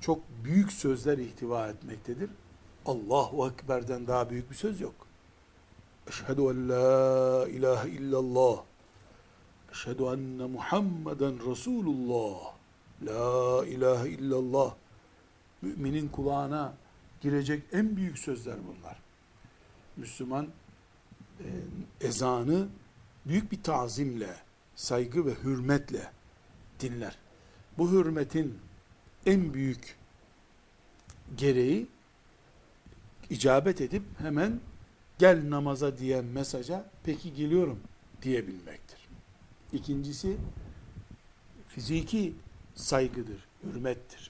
çok 0.00 0.18
büyük 0.44 0.72
sözler 0.72 1.18
ihtiva 1.18 1.68
etmektedir. 1.68 2.30
Allahu 2.86 3.48
Ekber'den 3.48 4.06
daha 4.06 4.30
büyük 4.30 4.50
bir 4.50 4.56
söz 4.56 4.80
yok. 4.80 4.94
Eşhedü 6.08 6.42
en 6.42 6.68
la 6.68 7.48
ilahe 7.48 7.90
illallah. 7.90 8.62
Eşhedü 9.72 10.02
enne 10.02 10.46
Muhammeden 10.46 11.50
Resulullah. 11.50 12.54
La 13.02 13.66
ilahe 13.66 14.08
illallah. 14.08 14.74
Müminin 15.62 16.08
kulağına 16.08 16.74
girecek 17.20 17.62
en 17.72 17.96
büyük 17.96 18.18
sözler 18.18 18.56
bunlar. 18.66 18.98
Müslüman 19.96 20.48
e, 21.40 21.46
ezanı 22.00 22.68
büyük 23.26 23.52
bir 23.52 23.62
tazimle, 23.62 24.36
saygı 24.74 25.26
ve 25.26 25.34
hürmetle 25.34 26.12
dinler. 26.80 27.18
Bu 27.78 27.90
hürmetin 27.90 28.58
en 29.26 29.54
büyük 29.54 29.96
gereği 31.36 31.86
icabet 33.30 33.80
edip 33.80 34.02
hemen 34.18 34.60
gel 35.18 35.50
namaza 35.50 35.98
diyen 35.98 36.24
mesaja 36.24 36.90
peki 37.04 37.34
geliyorum 37.34 37.80
diyebilmektir. 38.22 39.08
İkincisi 39.72 40.36
fiziki 41.68 42.34
saygıdır, 42.74 43.48
hürmettir. 43.62 44.29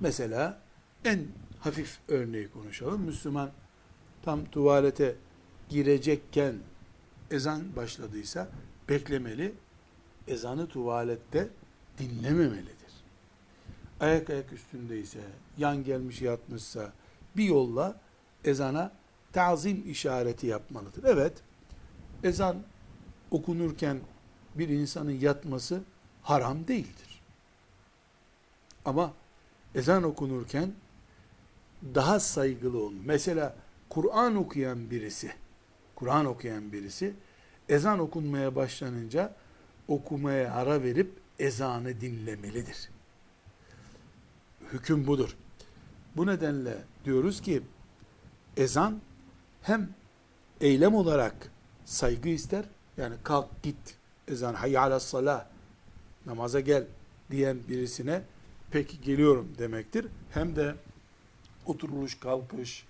Mesela 0.00 0.60
en 1.04 1.26
hafif 1.60 1.98
örneği 2.08 2.50
konuşalım. 2.50 3.00
Müslüman 3.00 3.50
tam 4.22 4.44
tuvalete 4.44 5.16
girecekken 5.68 6.54
ezan 7.30 7.76
başladıysa 7.76 8.48
beklemeli, 8.88 9.54
ezanı 10.28 10.66
tuvalette 10.68 11.48
dinlememelidir. 11.98 12.78
Ayak 14.00 14.30
ayak 14.30 14.52
üstündeyse, 14.52 15.20
yan 15.58 15.84
gelmiş 15.84 16.22
yatmışsa 16.22 16.92
bir 17.36 17.44
yolla 17.44 18.00
ezana 18.44 18.92
tazim 19.32 19.90
işareti 19.90 20.46
yapmalıdır. 20.46 21.04
Evet, 21.04 21.32
ezan 22.24 22.56
okunurken 23.30 24.00
bir 24.54 24.68
insanın 24.68 25.10
yatması 25.10 25.80
haram 26.22 26.68
değildir. 26.68 27.22
Ama 28.84 29.12
ezan 29.74 30.02
okunurken 30.02 30.72
daha 31.94 32.20
saygılı 32.20 32.78
olun. 32.78 33.02
Mesela 33.04 33.56
Kur'an 33.88 34.36
okuyan 34.36 34.90
birisi, 34.90 35.32
Kur'an 35.94 36.26
okuyan 36.26 36.72
birisi 36.72 37.14
ezan 37.68 37.98
okunmaya 37.98 38.56
başlanınca 38.56 39.34
okumaya 39.88 40.54
ara 40.54 40.82
verip 40.82 41.12
ezanı 41.38 42.00
dinlemelidir. 42.00 42.90
Hüküm 44.72 45.06
budur. 45.06 45.36
Bu 46.16 46.26
nedenle 46.26 46.78
diyoruz 47.04 47.40
ki 47.40 47.62
ezan 48.56 49.00
hem 49.62 49.90
eylem 50.60 50.94
olarak 50.94 51.34
saygı 51.84 52.28
ister. 52.28 52.64
Yani 52.96 53.14
kalk 53.22 53.62
git 53.62 53.96
ezan 54.28 54.54
hayya 54.54 55.00
salah 55.00 55.46
namaza 56.26 56.60
gel 56.60 56.86
diyen 57.30 57.58
birisine 57.68 58.22
peki 58.70 59.00
geliyorum 59.00 59.48
demektir. 59.58 60.06
Hem 60.30 60.56
de 60.56 60.74
oturuluş, 61.66 62.20
kalkış 62.20 62.84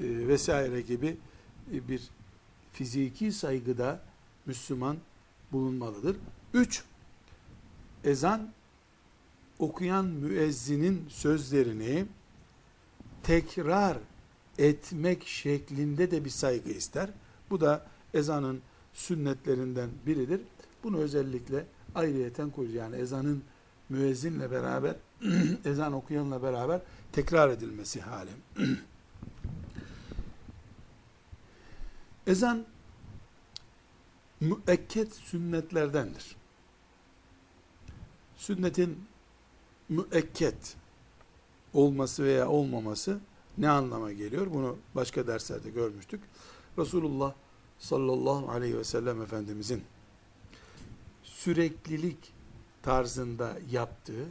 e, 0.00 0.28
vesaire 0.28 0.80
gibi 0.80 1.16
e, 1.72 1.88
bir 1.88 2.10
fiziki 2.72 3.32
saygıda 3.32 4.00
Müslüman 4.46 4.96
bulunmalıdır. 5.52 6.16
Üç, 6.54 6.82
ezan 8.04 8.52
okuyan 9.58 10.04
müezzinin 10.04 11.04
sözlerini 11.08 12.06
tekrar 13.22 13.98
etmek 14.58 15.26
şeklinde 15.26 16.10
de 16.10 16.24
bir 16.24 16.30
saygı 16.30 16.70
ister. 16.70 17.10
Bu 17.50 17.60
da 17.60 17.86
ezanın 18.14 18.60
sünnetlerinden 18.94 19.90
biridir. 20.06 20.40
Bunu 20.84 20.98
özellikle 20.98 21.64
ayrıyeten 21.94 22.50
koyuyor. 22.50 22.82
Yani 22.82 22.96
ezanın 22.96 23.42
müezzinle 23.88 24.50
beraber, 24.50 24.96
ezan 25.64 25.92
okuyanla 25.92 26.42
beraber 26.42 26.80
tekrar 27.12 27.50
edilmesi 27.50 28.00
hali. 28.00 28.30
ezan 32.26 32.64
müekket 34.40 35.14
sünnetlerdendir. 35.14 36.36
Sünnetin 38.36 39.04
müekket 39.88 40.76
olması 41.74 42.24
veya 42.24 42.48
olmaması 42.48 43.20
ne 43.58 43.68
anlama 43.68 44.12
geliyor? 44.12 44.46
Bunu 44.54 44.76
başka 44.94 45.26
derslerde 45.26 45.70
görmüştük. 45.70 46.20
Resulullah 46.78 47.34
sallallahu 47.78 48.50
aleyhi 48.50 48.78
ve 48.78 48.84
sellem 48.84 49.22
Efendimizin 49.22 49.84
süreklilik 51.22 52.35
tarzında 52.86 53.56
yaptığı 53.70 54.26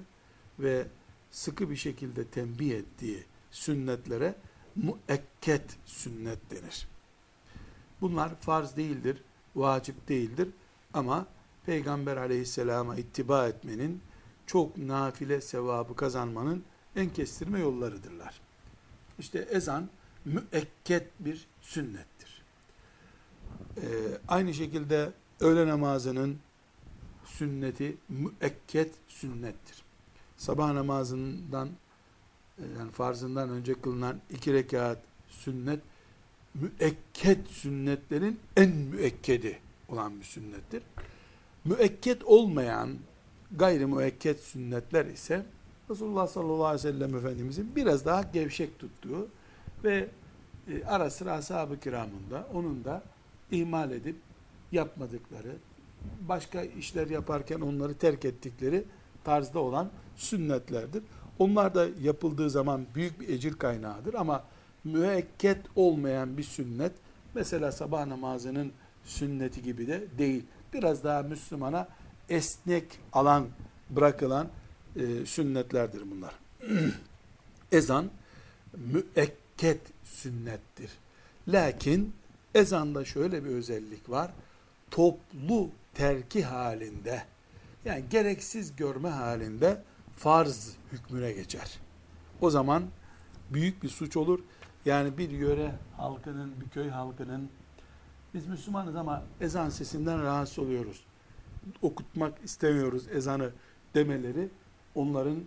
ve 0.60 0.88
sıkı 1.32 1.70
bir 1.70 1.76
şekilde 1.76 2.28
tembih 2.28 2.72
ettiği 2.72 3.24
sünnetlere 3.52 4.36
müekket 4.76 5.78
sünnet 5.86 6.52
denir. 6.52 6.88
Bunlar 8.02 8.36
farz 8.36 8.76
değildir, 8.78 9.24
vacip 9.56 10.08
değildir 10.08 10.50
ama 10.94 11.28
Peygamber 11.66 12.18
aleyhisselama 12.18 12.96
ittiba 12.96 13.48
etmenin 13.48 14.02
çok 14.46 14.78
nafile 14.78 15.42
sevabı 15.42 15.96
kazanmanın 15.96 16.64
en 16.96 17.10
kestirme 17.10 17.60
yollarıdırlar. 17.60 18.42
İşte 19.20 19.40
ezan 19.40 19.90
müekket 20.26 21.08
bir 21.20 21.48
sünnettir. 21.62 22.44
Ee, 23.78 23.84
aynı 24.28 24.54
şekilde 24.54 25.12
öğle 25.40 25.68
namazının 25.68 26.40
sünneti 27.26 27.98
müekket 28.10 28.94
sünnettir. 29.08 29.84
Sabah 30.38 30.74
namazından 30.74 31.70
e, 32.58 32.64
yani 32.80 32.92
farzından 32.92 33.50
önce 33.50 33.74
kılınan 33.74 34.22
iki 34.30 34.54
rekat 34.54 34.98
sünnet 35.30 35.80
müekket 36.54 37.48
sünnetlerin 37.48 38.40
en 38.58 38.70
müekkedi 38.70 39.60
olan 39.90 40.20
bir 40.20 40.26
sünnettir. 40.26 40.84
Müekket 41.66 42.24
olmayan 42.24 42.98
gayri 43.52 43.86
müekket 43.86 44.40
sünnetler 44.40 45.06
ise 45.06 45.46
Resulullah 45.90 46.28
sallallahu 46.28 46.66
aleyhi 46.66 46.88
ve 46.88 46.92
sellem 46.92 47.16
Efendimizin 47.16 47.76
biraz 47.76 48.06
daha 48.06 48.22
gevşek 48.22 48.80
tuttuğu 48.80 49.28
ve 49.84 50.08
e, 50.68 50.84
ara 50.86 51.10
sıra 51.10 51.34
ashab-ı 51.34 51.80
kiramında 51.80 52.48
onun 52.54 52.84
da 52.84 53.04
ihmal 53.52 53.92
edip 53.92 54.16
yapmadıkları, 54.72 55.56
başka 56.28 56.64
işler 56.64 57.08
yaparken 57.08 57.62
onları 57.62 57.94
terk 57.94 58.26
ettikleri 58.26 58.84
tarzda 59.24 59.60
olan 59.60 59.90
sünnetlerdir. 60.16 61.04
Onlar 61.40 61.76
da 61.76 61.88
yapıldığı 62.02 62.50
zaman 62.50 62.86
büyük 62.96 63.20
bir 63.20 63.30
ecir 63.30 63.54
kaynağıdır 63.54 64.14
ama 64.14 64.44
müekket 64.84 65.58
olmayan 65.76 66.38
bir 66.38 66.44
sünnet 66.44 66.92
mesela 67.36 67.72
sabah 67.72 68.06
namazının 68.06 68.72
sünneti 69.06 69.64
gibi 69.64 69.88
de 69.88 70.04
değil. 70.18 70.44
Biraz 70.74 71.04
daha 71.04 71.22
Müslümana 71.22 71.88
esnek 72.30 72.86
alan 73.14 73.48
bırakılan 73.90 74.48
e, 74.96 75.26
sünnetlerdir 75.26 76.02
bunlar. 76.12 76.36
Ezan 77.72 78.10
müekket 78.78 79.82
sünnettir. 80.04 80.92
Lakin 81.48 82.14
ezanda 82.56 83.06
şöyle 83.06 83.44
bir 83.44 83.50
özellik 83.50 84.10
var. 84.10 84.32
Toplu 84.92 85.70
terki 85.96 86.44
halinde 86.44 87.24
yani 87.86 88.06
gereksiz 88.10 88.76
görme 88.76 89.10
halinde 89.10 89.82
farz 90.16 90.76
hükmüne 90.92 91.32
geçer. 91.32 91.80
O 92.42 92.50
zaman 92.50 92.84
büyük 93.50 93.84
bir 93.84 93.90
suç 93.90 94.18
olur. 94.18 94.40
Yani 94.86 95.18
bir 95.18 95.30
yöre 95.30 95.72
halkının, 95.98 96.62
bir 96.62 96.70
köy 96.70 96.90
halkının 96.90 97.50
biz 98.34 98.48
Müslümanız 98.48 98.96
ama 98.96 99.24
ezan 99.42 99.70
sesinden 99.70 100.24
rahatsız 100.24 100.60
oluyoruz. 100.60 101.06
Okutmak 101.82 102.34
istemiyoruz 102.44 103.08
ezanı 103.08 103.52
demeleri 103.94 104.50
onların 104.96 105.44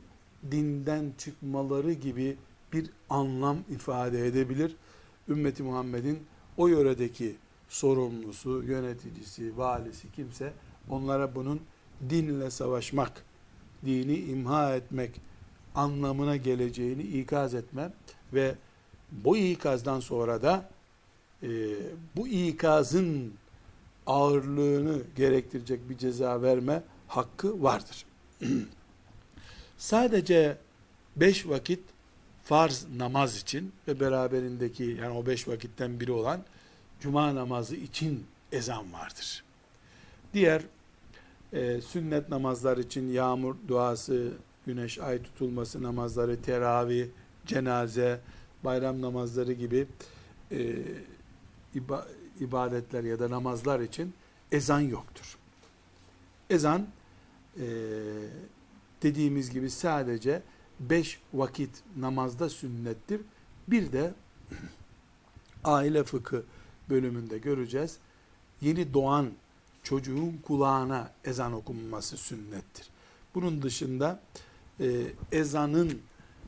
dinden 0.50 1.12
çıkmaları 1.18 1.92
gibi 1.92 2.36
bir 2.72 2.90
anlam 3.10 3.58
ifade 3.70 4.26
edebilir. 4.26 4.76
Ümmeti 5.28 5.62
Muhammed'in 5.62 6.26
o 6.56 6.68
yöredeki 6.68 7.36
sorumlusu, 7.68 8.62
yöneticisi, 8.62 9.58
valisi 9.58 10.12
kimse 10.12 10.52
onlara 10.90 11.34
bunun 11.34 11.60
dinle 12.10 12.50
savaşmak, 12.50 13.24
dini 13.86 14.16
imha 14.16 14.76
etmek 14.76 15.20
anlamına 15.74 16.36
geleceğini 16.36 17.02
ikaz 17.02 17.54
etme 17.54 17.92
ve 18.32 18.54
bu 19.12 19.36
ikazdan 19.36 20.00
sonra 20.00 20.42
da 20.42 20.70
e, 21.42 21.48
bu 22.16 22.28
ikazın 22.28 23.32
ağırlığını 24.06 25.02
gerektirecek 25.16 25.90
bir 25.90 25.98
ceza 25.98 26.42
verme 26.42 26.82
hakkı 27.08 27.62
vardır. 27.62 28.04
Sadece 29.78 30.56
beş 31.16 31.48
vakit 31.48 31.80
farz 32.44 32.86
namaz 32.96 33.36
için 33.36 33.72
ve 33.88 34.00
beraberindeki 34.00 34.84
yani 34.84 35.16
o 35.16 35.26
beş 35.26 35.48
vakitten 35.48 36.00
biri 36.00 36.12
olan 36.12 36.44
cuma 37.00 37.34
namazı 37.34 37.76
için 37.76 38.26
ezan 38.52 38.92
vardır. 38.92 39.44
Diğer 40.34 40.62
e, 41.52 41.80
sünnet 41.80 42.28
namazlar 42.28 42.76
için 42.76 43.12
yağmur 43.12 43.54
duası, 43.68 44.32
güneş 44.66 44.98
ay 44.98 45.22
tutulması 45.22 45.82
namazları, 45.82 46.42
teravih, 46.42 47.06
cenaze, 47.46 48.20
bayram 48.64 49.02
namazları 49.02 49.52
gibi 49.52 49.86
e, 50.52 50.76
iba, 51.74 52.08
ibadetler 52.40 53.04
ya 53.04 53.18
da 53.18 53.30
namazlar 53.30 53.80
için 53.80 54.14
ezan 54.52 54.80
yoktur. 54.80 55.38
Ezan 56.50 56.86
e, 57.56 57.66
dediğimiz 59.02 59.50
gibi 59.50 59.70
sadece 59.70 60.42
beş 60.80 61.20
vakit 61.34 61.70
namazda 61.96 62.48
sünnettir. 62.48 63.20
Bir 63.68 63.92
de 63.92 64.14
aile 65.64 66.04
fıkı 66.04 66.44
bölümünde 66.90 67.38
göreceğiz. 67.38 67.96
Yeni 68.60 68.94
doğan 68.94 69.30
çocuğun 69.82 70.40
kulağına 70.46 71.10
ezan 71.24 71.52
okunması 71.52 72.16
sünnettir. 72.16 72.88
Bunun 73.34 73.62
dışında 73.62 74.20
e, 74.80 74.86
ezanın 75.32 76.00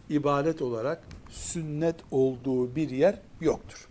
ibadet 0.09 0.63
olarak 0.63 1.03
sünnet 1.31 1.97
olduğu 2.11 2.77
bir 2.77 2.91
yer 2.91 3.19
yoktur. 3.41 3.89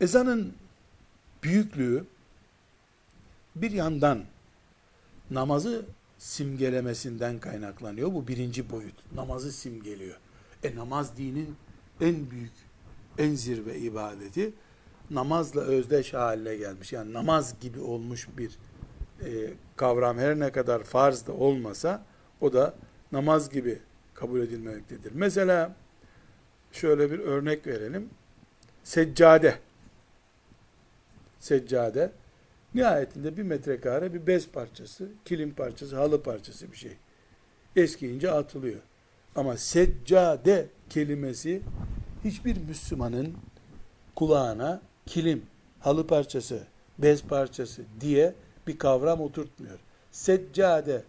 Ezanın 0.00 0.54
büyüklüğü 1.42 2.04
bir 3.56 3.70
yandan 3.70 4.24
namazı 5.30 5.86
simgelemesinden 6.18 7.38
kaynaklanıyor. 7.38 8.14
Bu 8.14 8.28
birinci 8.28 8.70
boyut. 8.70 8.94
Namazı 9.14 9.52
simgeliyor. 9.52 10.16
E 10.62 10.76
namaz 10.76 11.16
dinin 11.16 11.56
en 12.00 12.30
büyük, 12.30 12.52
en 13.18 13.34
zirve 13.34 13.78
ibadeti 13.78 14.52
namazla 15.10 15.60
özdeş 15.60 16.14
haline 16.14 16.56
gelmiş. 16.56 16.92
Yani 16.92 17.12
namaz 17.12 17.54
gibi 17.60 17.80
olmuş 17.80 18.28
bir 18.38 18.58
e, 19.24 19.54
kavram 19.76 20.18
her 20.18 20.38
ne 20.38 20.52
kadar 20.52 20.82
farz 20.82 21.26
da 21.26 21.32
olmasa 21.32 22.04
o 22.40 22.52
da 22.52 22.74
namaz 23.12 23.50
gibi 23.50 23.78
kabul 24.14 24.40
edilmektedir. 24.40 25.12
Mesela 25.14 25.74
şöyle 26.72 27.10
bir 27.10 27.18
örnek 27.18 27.66
verelim. 27.66 28.10
Seccade. 28.84 29.58
Seccade 31.40 32.12
nihayetinde 32.74 33.36
bir 33.36 33.42
metrekare 33.42 34.14
bir 34.14 34.26
bez 34.26 34.48
parçası, 34.48 35.08
kilim 35.24 35.54
parçası, 35.54 35.96
halı 35.96 36.22
parçası 36.22 36.72
bir 36.72 36.76
şey. 36.76 36.92
Eskiyince 37.76 38.30
atılıyor. 38.30 38.80
Ama 39.36 39.56
seccade 39.56 40.68
kelimesi 40.90 41.62
hiçbir 42.24 42.56
Müslümanın 42.56 43.34
kulağına 44.14 44.80
kilim, 45.06 45.46
halı 45.80 46.06
parçası, 46.06 46.62
bez 46.98 47.22
parçası 47.22 47.82
diye 48.00 48.34
bir 48.66 48.78
kavram 48.78 49.20
oturtmuyor. 49.20 49.78
Seccade 50.10 51.04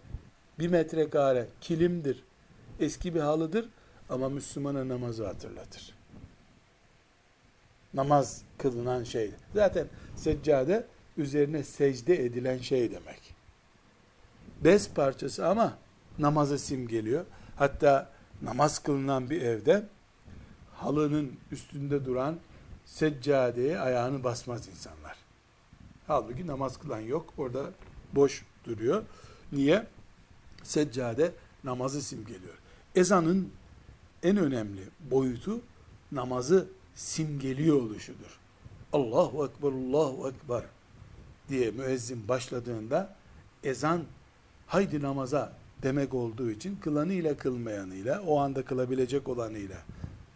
bir 0.60 0.68
metrekare 0.68 1.48
kilimdir, 1.62 2.24
eski 2.80 3.16
bir 3.16 3.20
halıdır 3.20 3.70
ama 4.10 4.30
Müslümana 4.30 4.88
namazı 4.88 5.26
hatırlatır. 5.26 5.96
Namaz 7.94 8.42
kılınan 8.58 9.04
şey. 9.04 9.32
Zaten 9.54 9.88
seccade 10.16 10.86
üzerine 11.18 11.64
secde 11.64 12.26
edilen 12.26 12.58
şey 12.58 12.92
demek. 12.92 13.36
Bez 14.64 14.94
parçası 14.94 15.48
ama 15.48 15.78
namazı 16.20 16.60
simgeliyor. 16.60 17.26
Hatta 17.60 18.10
namaz 18.42 18.80
kılınan 18.80 19.30
bir 19.30 19.42
evde 19.42 19.86
halının 20.76 21.32
üstünde 21.52 22.06
duran 22.06 22.40
seccadeye 22.86 23.80
ayağını 23.80 24.24
basmaz 24.24 24.68
insanlar. 24.68 25.16
Halbuki 26.08 26.48
namaz 26.48 26.78
kılan 26.78 27.00
yok. 27.00 27.34
Orada 27.38 27.66
boş 28.16 28.46
duruyor. 28.66 29.04
Niye? 29.52 29.88
Seccade 30.64 31.32
namazı 31.64 32.02
simgeliyor. 32.02 32.58
Ezanın 32.96 33.52
en 34.24 34.38
önemli 34.38 34.82
boyutu 35.00 35.62
namazı 36.12 36.68
simgeliyor 36.96 37.82
oluşudur. 37.82 38.40
Allahu 38.94 39.46
Ekber, 39.46 39.72
Allahu 39.72 40.30
Ekber 40.30 40.64
diye 41.50 41.72
müezzin 41.72 42.28
başladığında 42.28 43.16
ezan 43.64 44.04
haydi 44.68 45.02
namaza 45.02 45.59
demek 45.84 46.14
olduğu 46.14 46.52
için 46.52 46.76
kılanıyla 46.76 47.38
kılmayanıyla, 47.38 48.22
o 48.22 48.40
anda 48.40 48.66
kılabilecek 48.66 49.28
olanıyla, 49.28 49.78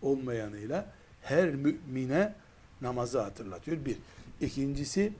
olmayanıyla 0.02 0.86
her 1.22 1.50
mümine 1.50 2.34
namazı 2.82 3.22
hatırlatıyor. 3.22 3.86
Bir. 3.86 3.98
İkincisi 4.42 5.14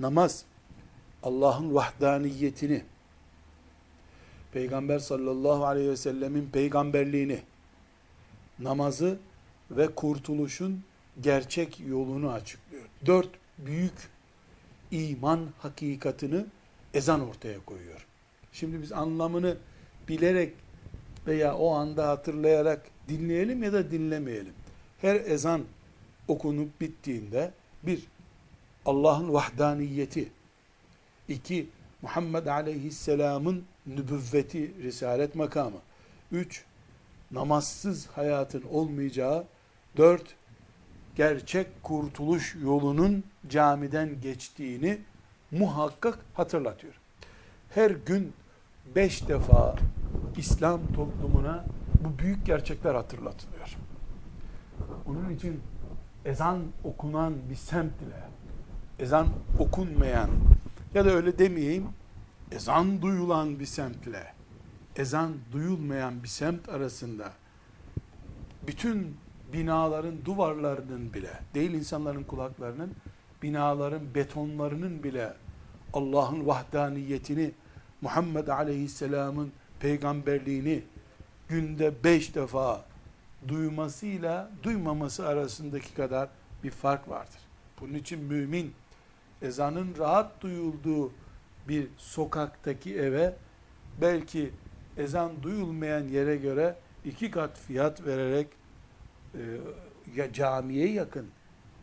namaz 0.00 0.44
Allah'ın 1.22 1.74
vahdaniyetini, 1.74 2.82
Peygamber 4.52 4.98
sallallahu 4.98 5.66
aleyhi 5.66 5.90
ve 5.90 5.96
sellemin 5.96 6.50
peygamberliğini, 6.52 7.40
namazı 8.58 9.18
ve 9.70 9.94
kurtuluşun 9.94 10.84
gerçek 11.20 11.80
yolunu 11.80 12.30
açıklıyor. 12.30 12.84
Dört 13.06 13.28
büyük 13.58 14.10
iman 14.90 15.48
hakikatını 15.58 16.46
ezan 16.94 17.28
ortaya 17.28 17.64
koyuyor. 17.64 18.06
Şimdi 18.52 18.82
biz 18.82 18.92
anlamını 18.92 19.56
bilerek 20.08 20.54
veya 21.26 21.56
o 21.56 21.74
anda 21.74 22.08
hatırlayarak 22.08 22.82
dinleyelim 23.08 23.62
ya 23.62 23.72
da 23.72 23.90
dinlemeyelim. 23.90 24.52
Her 25.00 25.14
ezan 25.14 25.62
okunup 26.28 26.80
bittiğinde 26.80 27.52
bir, 27.82 28.06
Allah'ın 28.86 29.32
vahdaniyeti, 29.32 30.28
iki, 31.28 31.68
Muhammed 32.02 32.46
Aleyhisselam'ın 32.46 33.64
nübüvveti, 33.86 34.82
risalet 34.82 35.34
makamı, 35.34 35.78
üç, 36.32 36.64
namazsız 37.30 38.06
hayatın 38.06 38.62
olmayacağı, 38.62 39.44
dört, 39.96 40.34
gerçek 41.16 41.82
kurtuluş 41.82 42.56
yolunun 42.62 43.24
camiden 43.48 44.20
geçtiğini 44.20 44.98
muhakkak 45.50 46.18
hatırlatıyor. 46.34 46.94
Her 47.70 47.90
gün 47.90 48.32
beş 48.96 49.28
defa 49.28 49.76
İslam 50.36 50.80
toplumuna 50.94 51.64
bu 52.04 52.18
büyük 52.18 52.46
gerçekler 52.46 52.94
hatırlatılıyor. 52.94 53.76
Onun 55.06 55.30
için 55.30 55.60
ezan 56.24 56.58
okunan 56.84 57.34
bir 57.50 57.54
semt 57.54 58.02
ile 58.02 58.22
ezan 58.98 59.26
okunmayan 59.58 60.30
ya 60.94 61.04
da 61.04 61.10
öyle 61.10 61.38
demeyeyim 61.38 61.86
ezan 62.52 63.02
duyulan 63.02 63.60
bir 63.60 63.66
semt 63.66 64.06
ile 64.06 64.22
ezan 64.96 65.32
duyulmayan 65.52 66.22
bir 66.22 66.28
semt 66.28 66.68
arasında 66.68 67.32
bütün 68.66 69.16
binaların 69.52 70.24
duvarlarının 70.24 71.14
bile, 71.14 71.30
değil 71.54 71.70
insanların 71.70 72.22
kulaklarının, 72.22 72.92
binaların 73.42 74.14
betonlarının 74.14 75.02
bile 75.02 75.32
Allah'ın 75.92 76.46
vahdaniyetini, 76.46 77.52
Muhammed 78.02 78.48
Aleyhisselam'ın 78.48 79.52
peygamberliğini 79.80 80.82
günde 81.48 82.04
beş 82.04 82.34
defa 82.34 82.84
duymasıyla 83.48 84.50
duymaması 84.62 85.26
arasındaki 85.26 85.94
kadar 85.94 86.28
bir 86.64 86.70
fark 86.70 87.08
vardır. 87.08 87.40
Bunun 87.80 87.94
için 87.94 88.20
mümin 88.20 88.74
ezanın 89.42 89.94
rahat 89.98 90.40
duyulduğu 90.40 91.12
bir 91.68 91.88
sokaktaki 91.98 92.96
eve 92.96 93.34
belki 94.00 94.50
ezan 94.96 95.42
duyulmayan 95.42 96.08
yere 96.08 96.36
göre 96.36 96.76
iki 97.04 97.30
kat 97.30 97.58
fiyat 97.58 98.06
vererek 98.06 98.46
e, 99.34 99.40
ya 100.16 100.32
camiye 100.32 100.92
yakın, 100.92 101.26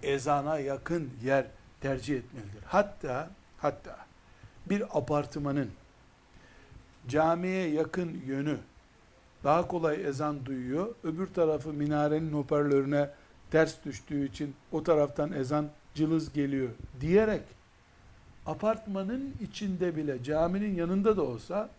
ezana 0.03 0.59
yakın 0.59 1.09
yer 1.23 1.45
tercih 1.81 2.17
etmelidir. 2.17 2.63
Hatta 2.65 3.29
hatta 3.57 3.97
bir 4.69 4.97
apartmanın 4.97 5.71
camiye 7.09 7.69
yakın 7.69 8.21
yönü 8.25 8.57
daha 9.43 9.67
kolay 9.67 10.05
ezan 10.05 10.45
duyuyor. 10.45 10.95
Öbür 11.03 11.27
tarafı 11.27 11.73
minarenin 11.73 12.33
hoparlörüne 12.33 13.09
ters 13.51 13.75
düştüğü 13.85 14.27
için 14.27 14.55
o 14.71 14.83
taraftan 14.83 15.31
ezan 15.31 15.69
cılız 15.93 16.33
geliyor 16.33 16.69
diyerek 17.01 17.41
apartmanın 18.45 19.33
içinde 19.41 19.95
bile 19.95 20.23
caminin 20.23 20.75
yanında 20.75 21.17
da 21.17 21.21
olsa 21.21 21.69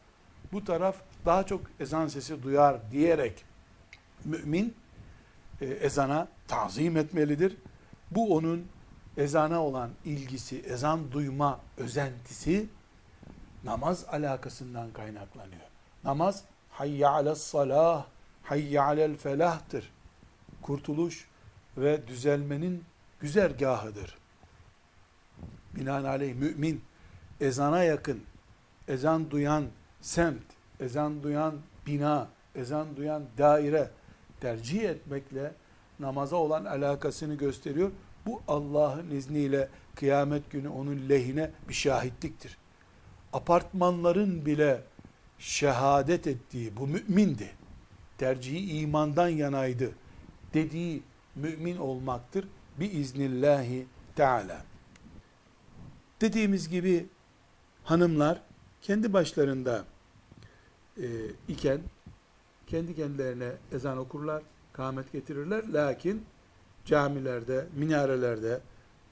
bu 0.53 0.65
taraf 0.65 0.97
daha 1.27 1.47
çok 1.47 1.61
ezan 1.81 2.09
sesi 2.09 2.43
duyar 2.43 2.77
diyerek 2.93 3.45
mümin 4.25 4.75
e, 5.61 5.67
ezana 5.67 6.29
tazim 6.49 6.97
etmelidir. 6.97 7.57
Bu 8.11 8.35
onun 8.37 8.67
ezana 9.17 9.65
olan 9.65 9.91
ilgisi, 10.05 10.61
ezan 10.61 11.13
duyma 11.13 11.61
özentisi 11.77 12.67
namaz 13.65 14.05
alakasından 14.09 14.93
kaynaklanıyor. 14.93 15.63
Namaz 16.05 16.45
hayye 16.71 17.07
alel 17.07 17.35
salah, 17.35 18.07
hayye 18.43 18.81
alel 18.81 19.17
felahtır. 19.17 19.93
Kurtuluş 20.63 21.29
ve 21.77 22.09
düzelmenin 22.09 22.85
güzergahıdır. 23.21 24.19
Binaenaleyh 25.77 26.35
mümin 26.35 26.85
ezana 27.41 27.83
yakın, 27.83 28.23
ezan 28.89 29.31
duyan 29.31 29.65
semt, 30.01 30.43
ezan 30.81 31.23
duyan 31.23 31.55
bina, 31.87 32.29
ezan 32.55 32.97
duyan 32.97 33.23
daire 33.39 33.91
tercih 34.41 34.83
etmekle 34.83 35.53
namaza 36.01 36.37
olan 36.37 36.65
alakasını 36.65 37.35
gösteriyor. 37.35 37.91
Bu 38.27 38.43
Allah'ın 38.49 39.11
izniyle 39.11 39.69
kıyamet 39.95 40.51
günü 40.51 40.69
onun 40.69 41.09
lehine 41.09 41.51
bir 41.69 41.75
şahitliktir. 41.75 42.59
Apartmanların 43.33 44.47
bile 44.47 44.83
şehadet 45.39 46.27
ettiği 46.27 46.77
bu 46.77 46.87
mümindi. 46.87 47.51
Tercihi 48.19 48.81
imandan 48.81 49.29
yanaydı 49.29 49.93
dediği 50.55 51.03
mümin 51.37 51.77
olmaktır. 51.77 52.49
Biiznillahi 52.81 53.87
Teala. 54.17 54.65
Dediğimiz 56.21 56.69
gibi 56.69 57.07
hanımlar 57.85 58.43
kendi 58.83 59.13
başlarında 59.13 59.85
e, 60.97 61.07
iken 61.49 61.81
kendi 62.67 62.97
kendilerine 62.97 63.53
ezan 63.73 63.99
okurlar, 63.99 64.43
kâhmet 64.73 65.13
getirirler. 65.13 65.65
Lakin 65.73 66.25
camilerde, 66.85 67.67
minarelerde 67.77 68.61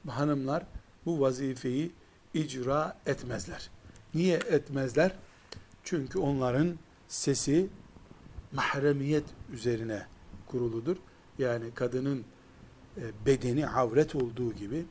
hanımlar 0.09 0.63
bu 1.07 1.21
vazifeyi 1.21 1.93
icra 2.35 2.97
etmezler. 3.07 3.71
Niye 4.19 4.37
etmezler? 4.37 5.13
Çünkü 5.85 6.19
onların 6.19 6.79
sesi 7.09 7.69
mahremiyet 8.53 9.25
üzerine 9.53 10.07
kuruludur. 10.47 10.97
Yani 11.39 11.75
kadının 11.75 12.25
e, 12.97 13.03
bedeni 13.27 13.69
avret 13.69 14.15
olduğu 14.15 14.53
gibi 14.53 14.87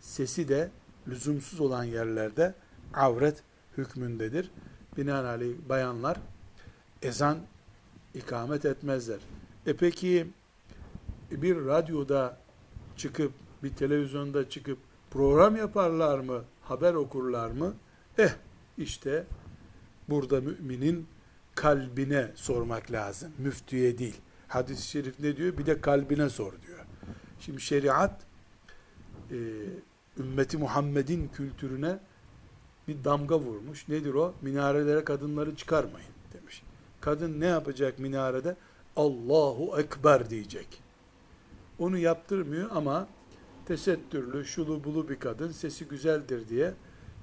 sesi 0.00 0.48
de 0.48 0.70
lüzumsuz 1.08 1.60
olan 1.60 1.84
yerlerde 1.84 2.54
avret 2.94 3.42
hükmündedir. 3.76 4.50
Binaenaleyh 4.96 5.54
bayanlar 5.68 6.20
ezan 7.02 7.38
ikamet 8.14 8.64
etmezler. 8.64 9.18
E 9.66 9.76
peki 9.76 10.26
bir 11.30 11.56
radyoda 11.56 12.38
çıkıp 12.96 13.32
bir 13.62 13.74
televizyonda 13.74 14.48
çıkıp 14.48 14.78
program 15.10 15.56
yaparlar 15.56 16.18
mı? 16.18 16.44
Haber 16.62 16.94
okurlar 16.94 17.50
mı? 17.50 17.74
Eh 18.18 18.30
işte 18.80 19.26
burada 20.08 20.40
müminin 20.40 21.06
kalbine 21.54 22.30
sormak 22.34 22.92
lazım. 22.92 23.32
Müftüye 23.38 23.98
değil. 23.98 24.16
Hadis-i 24.48 24.88
şerif 24.88 25.20
ne 25.20 25.36
diyor? 25.36 25.58
Bir 25.58 25.66
de 25.66 25.80
kalbine 25.80 26.28
sor 26.28 26.52
diyor. 26.66 26.78
Şimdi 27.40 27.60
şeriat 27.60 28.20
e, 29.30 29.36
ümmeti 30.18 30.58
Muhammed'in 30.58 31.28
kültürüne 31.28 31.98
bir 32.88 33.04
damga 33.04 33.38
vurmuş. 33.38 33.88
Nedir 33.88 34.14
o? 34.14 34.34
Minarelere 34.42 35.04
kadınları 35.04 35.56
çıkarmayın 35.56 36.10
demiş. 36.32 36.62
Kadın 37.00 37.40
ne 37.40 37.46
yapacak 37.46 37.98
minarede? 37.98 38.56
Allahu 38.96 39.80
Ekber 39.80 40.30
diyecek. 40.30 40.82
Onu 41.78 41.98
yaptırmıyor 41.98 42.70
ama 42.72 43.08
tesettürlü, 43.66 44.44
şulu 44.44 44.84
bulu 44.84 45.08
bir 45.08 45.18
kadın, 45.18 45.52
sesi 45.52 45.84
güzeldir 45.84 46.48
diye 46.48 46.74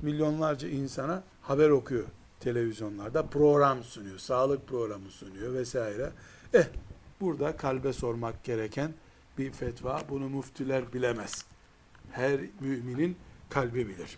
milyonlarca 0.02 0.68
insana 0.68 1.24
haber 1.42 1.70
okuyor 1.70 2.06
televizyonlarda. 2.40 3.26
Program 3.26 3.84
sunuyor, 3.84 4.18
sağlık 4.18 4.68
programı 4.68 5.10
sunuyor 5.10 5.54
vesaire. 5.54 6.12
Eh, 6.54 6.66
burada 7.22 7.58
kalbe 7.58 7.94
sormak 7.94 8.44
gereken 8.44 8.94
bir 9.38 9.52
fetva. 9.52 10.02
Bunu 10.10 10.30
müftüler 10.30 10.94
bilemez. 10.94 11.46
Her 12.12 12.40
müminin 12.60 13.18
kalbi 13.50 13.88
bilir. 13.88 14.18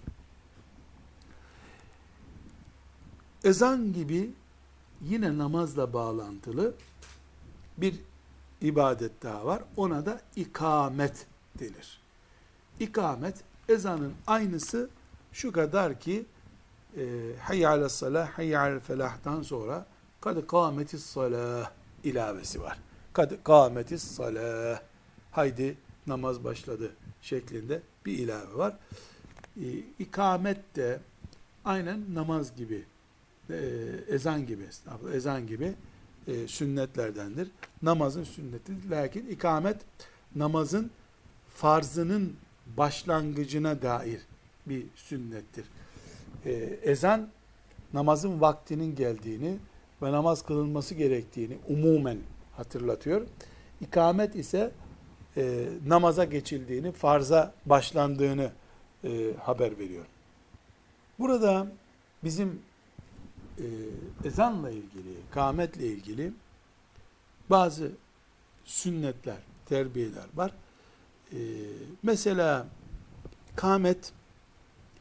Ezan 3.44 3.94
gibi 3.94 4.32
yine 5.02 5.38
namazla 5.38 5.94
bağlantılı 5.94 6.74
bir 7.78 7.96
ibadet 8.62 9.24
daha 9.24 9.46
var. 9.46 9.64
Ona 9.78 10.06
da 10.06 10.22
ikamet 10.36 11.28
denir. 11.60 12.00
İkamet 12.80 13.36
ezanın 13.70 14.14
aynısı 14.28 14.90
şu 15.34 15.52
kadar 15.52 16.00
ki 16.00 16.26
e, 16.98 17.04
hayy 17.40 17.68
ala 17.68 17.90
salah, 17.90 18.30
hayy 18.30 18.58
ala 18.58 18.80
felah'tan 18.80 19.42
sonra 19.42 19.86
kad 20.22 20.48
kâmetis 20.48 21.06
salah 21.06 21.72
ilavesi 22.04 22.62
var. 22.62 22.78
Kad 23.14 23.44
kâmetis 23.44 24.04
salah. 24.04 24.82
Haydi 25.32 25.78
namaz 26.08 26.44
başladı 26.44 26.92
şeklinde 27.22 27.82
bir 28.06 28.18
ilave 28.18 28.58
var. 28.58 28.78
E, 29.58 29.66
ikamet 30.00 30.76
de 30.76 31.00
aynen 31.66 32.04
namaz 32.14 32.56
gibi, 32.56 32.86
e, 33.50 33.56
ezan 34.08 34.48
gibi, 34.48 34.64
ezan 35.14 35.48
gibi 35.48 35.74
e, 36.28 36.48
sünnetlerdendir. 36.48 37.52
Namazın 37.82 38.24
sünneti. 38.24 38.90
Lakin 38.90 39.28
ikamet 39.28 39.78
namazın 40.36 40.92
farzının 41.56 42.36
başlangıcına 42.78 43.82
dair 43.82 44.22
bir 44.70 44.86
sünnettir. 44.96 45.66
Ee, 46.46 46.52
ezan 46.84 47.30
namazın 47.94 48.42
vaktinin 48.42 48.96
geldiğini 48.96 49.58
ve 50.02 50.12
namaz 50.12 50.42
kılınması 50.42 50.96
gerektiğini 50.96 51.58
umumen 51.68 52.18
hatırlatıyor. 52.58 53.28
İkamet 53.82 54.36
ise 54.36 54.72
e, 55.38 55.68
namaza 55.88 56.26
geçildiğini, 56.26 56.92
farza 56.92 57.54
başlandığını 57.66 58.52
e, 59.04 59.34
haber 59.44 59.80
veriyor. 59.80 60.06
Burada 61.20 61.68
bizim 62.24 62.62
e, 63.58 63.66
ezanla 64.28 64.70
ilgili, 64.70 65.16
kametle 65.32 65.86
ilgili 65.86 66.34
bazı 67.50 67.92
sünnetler, 68.66 69.38
terbiyeler 69.66 70.26
var. 70.36 70.52
E, 71.32 71.38
mesela 72.04 72.68
kamet, 73.56 74.12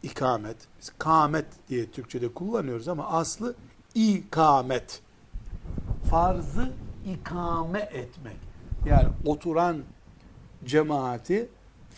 ikamet, 0.02 0.56
biz 0.80 0.92
kamet 0.98 1.46
diye 1.68 1.90
Türkçe'de 1.90 2.34
kullanıyoruz 2.34 2.88
ama 2.88 3.06
aslı 3.06 3.54
ikamet. 3.94 5.00
Farzı 6.10 6.72
ikame 7.06 7.80
etmek. 7.80 8.36
Yani 8.86 9.08
oturan 9.26 9.82
cemaati 10.64 11.48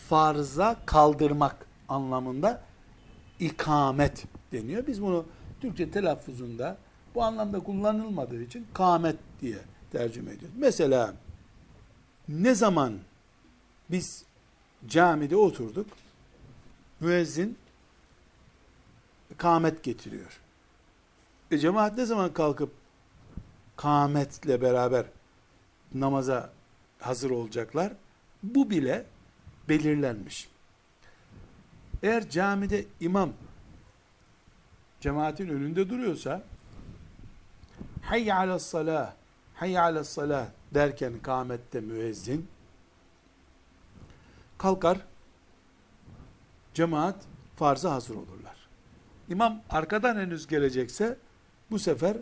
farza 0.09 0.75
kaldırmak 0.85 1.65
anlamında 1.89 2.61
ikamet 3.39 4.25
deniyor. 4.51 4.87
Biz 4.87 5.01
bunu 5.01 5.25
Türkçe 5.61 5.91
telaffuzunda 5.91 6.77
bu 7.15 7.23
anlamda 7.23 7.59
kullanılmadığı 7.59 8.43
için 8.43 8.67
kamet 8.73 9.15
diye 9.41 9.57
tercüme 9.91 10.31
ediyoruz. 10.31 10.57
Mesela 10.57 11.13
ne 12.27 12.55
zaman 12.55 12.93
biz 13.91 14.23
camide 14.87 15.35
oturduk, 15.35 15.87
müezzin 16.99 17.57
kamet 19.41 19.83
getiriyor. 19.83 20.39
E 21.51 21.57
cemaat 21.57 21.97
ne 21.97 22.05
zaman 22.05 22.33
kalkıp 22.33 22.71
kametle 23.75 24.61
beraber 24.61 25.05
namaza 25.93 26.49
hazır 26.99 27.29
olacaklar? 27.29 27.93
Bu 28.43 28.69
bile 28.69 29.05
belirlenmiş. 29.69 30.49
Eğer 32.03 32.29
camide 32.29 32.85
imam 32.99 33.33
cemaatin 34.99 35.49
önünde 35.49 35.89
duruyorsa 35.89 36.43
hayy 38.01 38.33
ala 38.33 38.59
salah 38.59 39.13
hayy 39.55 39.79
ala 39.79 40.03
salah 40.03 40.47
derken 40.73 41.13
kâmette 41.23 41.79
müezzin 41.79 42.47
kalkar 44.57 44.97
cemaat 46.73 47.15
farza 47.55 47.91
hazır 47.91 48.15
olurlar. 48.15 48.60
İmam 49.31 49.61
arkadan 49.69 50.15
henüz 50.15 50.47
gelecekse 50.47 51.17
bu 51.71 51.79
sefer 51.79 52.17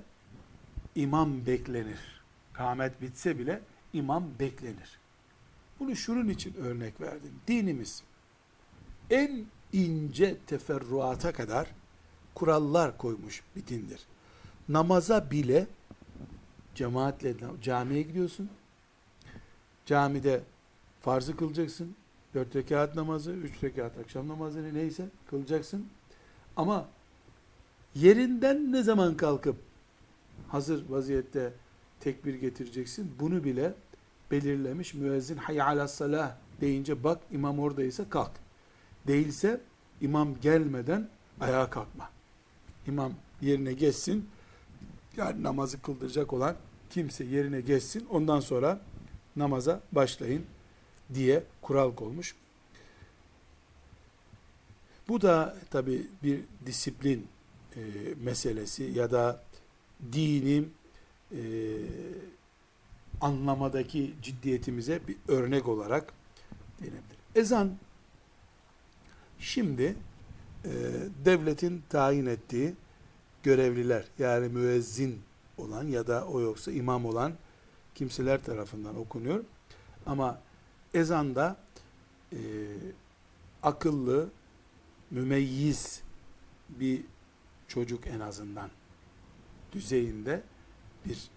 imam 0.95 1.45
beklenir. 1.45 2.21
Kâmet 2.53 3.01
bitse 3.01 3.39
bile 3.39 3.61
imam 3.93 4.23
beklenir. 4.39 4.99
Bunu 5.79 5.95
şunun 5.95 6.27
için 6.27 6.53
örnek 6.53 7.01
verdim. 7.01 7.31
Dinimiz 7.47 8.03
en 9.09 9.45
ince 9.73 10.37
teferruata 10.37 11.33
kadar 11.33 11.67
kurallar 12.35 12.97
koymuş 12.97 13.43
bir 13.55 13.67
dindir. 13.67 14.01
Namaza 14.69 15.31
bile 15.31 15.67
cemaatle 16.75 17.33
camiye 17.61 18.01
gidiyorsun. 18.01 18.49
Camide 19.85 20.41
farzı 21.01 21.37
kılacaksın. 21.37 21.95
Dört 22.33 22.55
rekat 22.55 22.95
namazı, 22.95 23.31
üç 23.31 23.63
rekat 23.63 23.97
akşam 23.97 24.27
namazını 24.27 24.73
neyse 24.73 25.05
kılacaksın. 25.29 25.87
Ama 26.55 26.87
yerinden 27.95 28.71
ne 28.71 28.83
zaman 28.83 29.17
kalkıp 29.17 29.55
hazır 30.47 30.89
vaziyette 30.89 31.53
tekbir 31.99 32.33
getireceksin? 32.33 33.11
Bunu 33.19 33.43
bile 33.43 33.73
belirlemiş 34.31 34.93
müezzin 34.93 35.37
hayy 35.37 35.61
ala 35.61 35.87
salah 35.87 36.35
deyince 36.61 37.03
bak 37.03 37.21
imam 37.31 37.59
oradaysa 37.59 38.09
kalk. 38.09 38.31
Değilse 39.07 39.61
imam 40.01 40.39
gelmeden 40.41 41.09
ayağa 41.39 41.69
kalkma 41.69 42.09
imam 42.87 43.13
yerine 43.41 43.73
geçsin. 43.73 44.29
Yani 45.17 45.43
namazı 45.43 45.81
kıldıracak 45.81 46.33
olan 46.33 46.55
kimse 46.89 47.23
yerine 47.23 47.61
geçsin. 47.61 48.07
Ondan 48.09 48.39
sonra 48.39 48.81
namaza 49.35 49.81
başlayın 49.91 50.45
diye 51.13 51.43
kural 51.61 51.95
koymuş. 51.95 52.35
Bu 55.07 55.21
da 55.21 55.57
tabi 55.71 56.07
bir 56.23 56.41
disiplin 56.65 57.27
e, 57.79 58.13
meselesi 58.23 58.83
ya 58.83 59.11
da 59.11 59.43
dini 60.13 60.65
e, 61.31 61.41
anlamadaki 63.21 64.13
ciddiyetimize 64.21 64.99
bir 65.07 65.15
örnek 65.27 65.67
olarak 65.67 66.13
denebilir. 66.79 67.19
Ezan 67.35 67.71
şimdi 69.39 69.95
e, 70.65 70.71
devletin 71.25 71.83
tayin 71.89 72.25
ettiği 72.25 72.73
görevliler 73.43 74.05
yani 74.19 74.47
müezzin 74.47 75.21
olan 75.57 75.87
ya 75.87 76.07
da 76.07 76.25
o 76.25 76.41
yoksa 76.41 76.71
imam 76.71 77.05
olan 77.05 77.33
kimseler 77.95 78.43
tarafından 78.43 78.97
okunuyor. 78.97 79.43
Ama 80.05 80.39
ezanda 80.93 81.57
e, 82.31 82.37
akıllı, 83.63 84.29
mümeyyiz 85.11 86.01
bir 86.69 87.01
çocuk 87.69 88.07
en 88.07 88.19
azından 88.19 88.69
düzeyinde 89.71 90.41
bir 91.05 91.29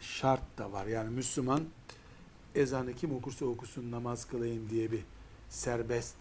şart 0.00 0.58
da 0.58 0.72
var. 0.72 0.86
Yani 0.86 1.10
Müslüman 1.10 1.64
ezanı 2.54 2.94
kim 2.94 3.14
okursa 3.14 3.44
okusun 3.44 3.90
namaz 3.90 4.24
kılayım 4.24 4.70
diye 4.70 4.92
bir 4.92 5.04
serbest 5.48 6.16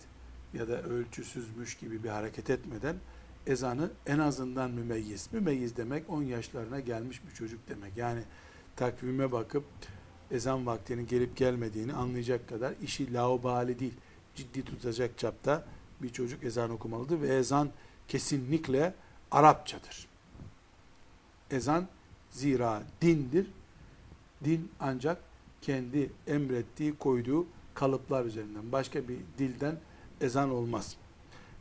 ya 0.53 0.67
da 0.67 0.81
ölçüsüzmüş 0.81 1.77
gibi 1.77 2.03
bir 2.03 2.09
hareket 2.09 2.49
etmeden 2.49 2.95
ezanı 3.47 3.91
en 4.07 4.19
azından 4.19 4.71
mümeyyiz. 4.71 5.29
Mümeyyiz 5.31 5.77
demek 5.77 6.09
10 6.09 6.23
yaşlarına 6.23 6.79
gelmiş 6.79 7.21
bir 7.29 7.35
çocuk 7.35 7.59
demek. 7.69 7.97
Yani 7.97 8.21
takvime 8.75 9.31
bakıp 9.31 9.63
ezan 10.31 10.65
vaktinin 10.65 11.07
gelip 11.07 11.37
gelmediğini 11.37 11.93
anlayacak 11.93 12.49
kadar 12.49 12.73
işi 12.83 13.13
laubali 13.13 13.79
değil, 13.79 13.93
ciddi 14.35 14.65
tutacak 14.65 15.17
çapta 15.17 15.65
bir 16.01 16.09
çocuk 16.09 16.43
ezan 16.43 16.69
okumalıdır 16.69 17.21
ve 17.21 17.35
ezan 17.35 17.69
kesinlikle 18.07 18.93
Arapçadır. 19.31 20.07
Ezan 21.51 21.87
zira 22.31 22.83
dindir. 23.01 23.47
Din 24.43 24.71
ancak 24.79 25.21
kendi 25.61 26.11
emrettiği, 26.27 26.97
koyduğu 26.97 27.45
kalıplar 27.73 28.25
üzerinden 28.25 28.71
başka 28.71 29.07
bir 29.07 29.17
dilden 29.37 29.75
ezan 30.21 30.49
olmaz. 30.49 30.95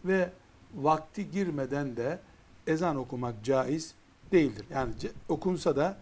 Ve 0.04 0.30
vakti 0.74 1.30
girmeden 1.30 1.96
de 1.96 2.18
ezan 2.66 2.96
okumak 2.96 3.44
caiz 3.44 3.94
değildir. 4.32 4.66
Yani 4.70 4.92
okunsa 5.28 5.76
da 5.76 5.98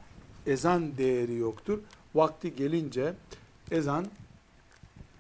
ezan 0.46 0.98
değeri 0.98 1.34
yoktur. 1.34 1.78
Vakti 2.14 2.56
gelince 2.56 3.14
ezan 3.70 4.06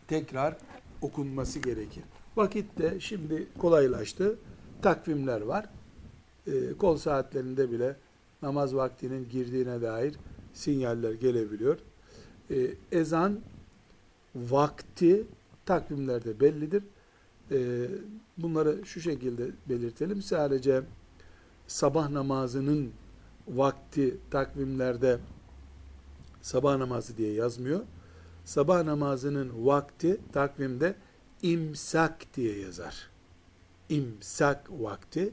tekrar 0.08 0.56
okunması 1.02 1.58
gerekir. 1.58 2.04
Vakit 2.36 2.78
de 2.78 3.00
şimdi 3.00 3.46
kolaylaştı. 3.58 4.38
Takvimler 4.82 5.40
var. 5.40 5.66
E, 6.48 6.76
kol 6.78 6.96
saatlerinde 6.96 7.70
bile 7.70 7.96
namaz 8.42 8.74
vaktinin 8.74 9.28
girdiğine 9.28 9.82
dair 9.82 10.14
sinyaller 10.52 11.12
gelebiliyor. 11.12 11.78
E, 12.50 12.56
ezan 12.92 13.40
vakti 14.36 15.26
takvimlerde 15.66 16.40
bellidir. 16.40 16.82
E, 17.50 17.88
bunları 18.38 18.86
şu 18.86 19.00
şekilde 19.00 19.50
belirtelim. 19.68 20.22
Sadece 20.22 20.82
sabah 21.66 22.10
namazının 22.10 22.90
vakti 23.48 24.16
takvimlerde 24.30 25.18
sabah 26.42 26.76
namazı 26.76 27.16
diye 27.16 27.32
yazmıyor. 27.32 27.80
Sabah 28.44 28.84
namazının 28.84 29.66
vakti 29.66 30.20
takvimde 30.32 30.94
imsak 31.42 32.34
diye 32.36 32.58
yazar. 32.58 33.10
İmsak 33.88 34.70
vakti 34.70 35.32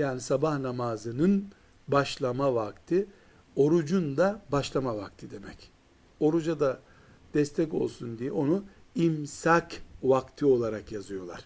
yani 0.00 0.20
sabah 0.20 0.58
namazının 0.58 1.52
başlama 1.88 2.54
vakti, 2.54 3.06
orucun 3.56 4.16
da 4.16 4.42
başlama 4.52 4.96
vakti 4.96 5.30
demek. 5.30 5.70
Oruca 6.20 6.60
da 6.60 6.80
destek 7.34 7.74
olsun 7.74 8.18
diye 8.18 8.32
onu 8.32 8.64
imsak 8.94 9.72
vakti 10.02 10.46
olarak 10.46 10.92
yazıyorlar. 10.92 11.44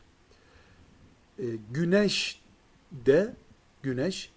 E, 1.39 1.45
güneş 1.73 2.41
de 2.93 3.35
güneş 3.83 4.33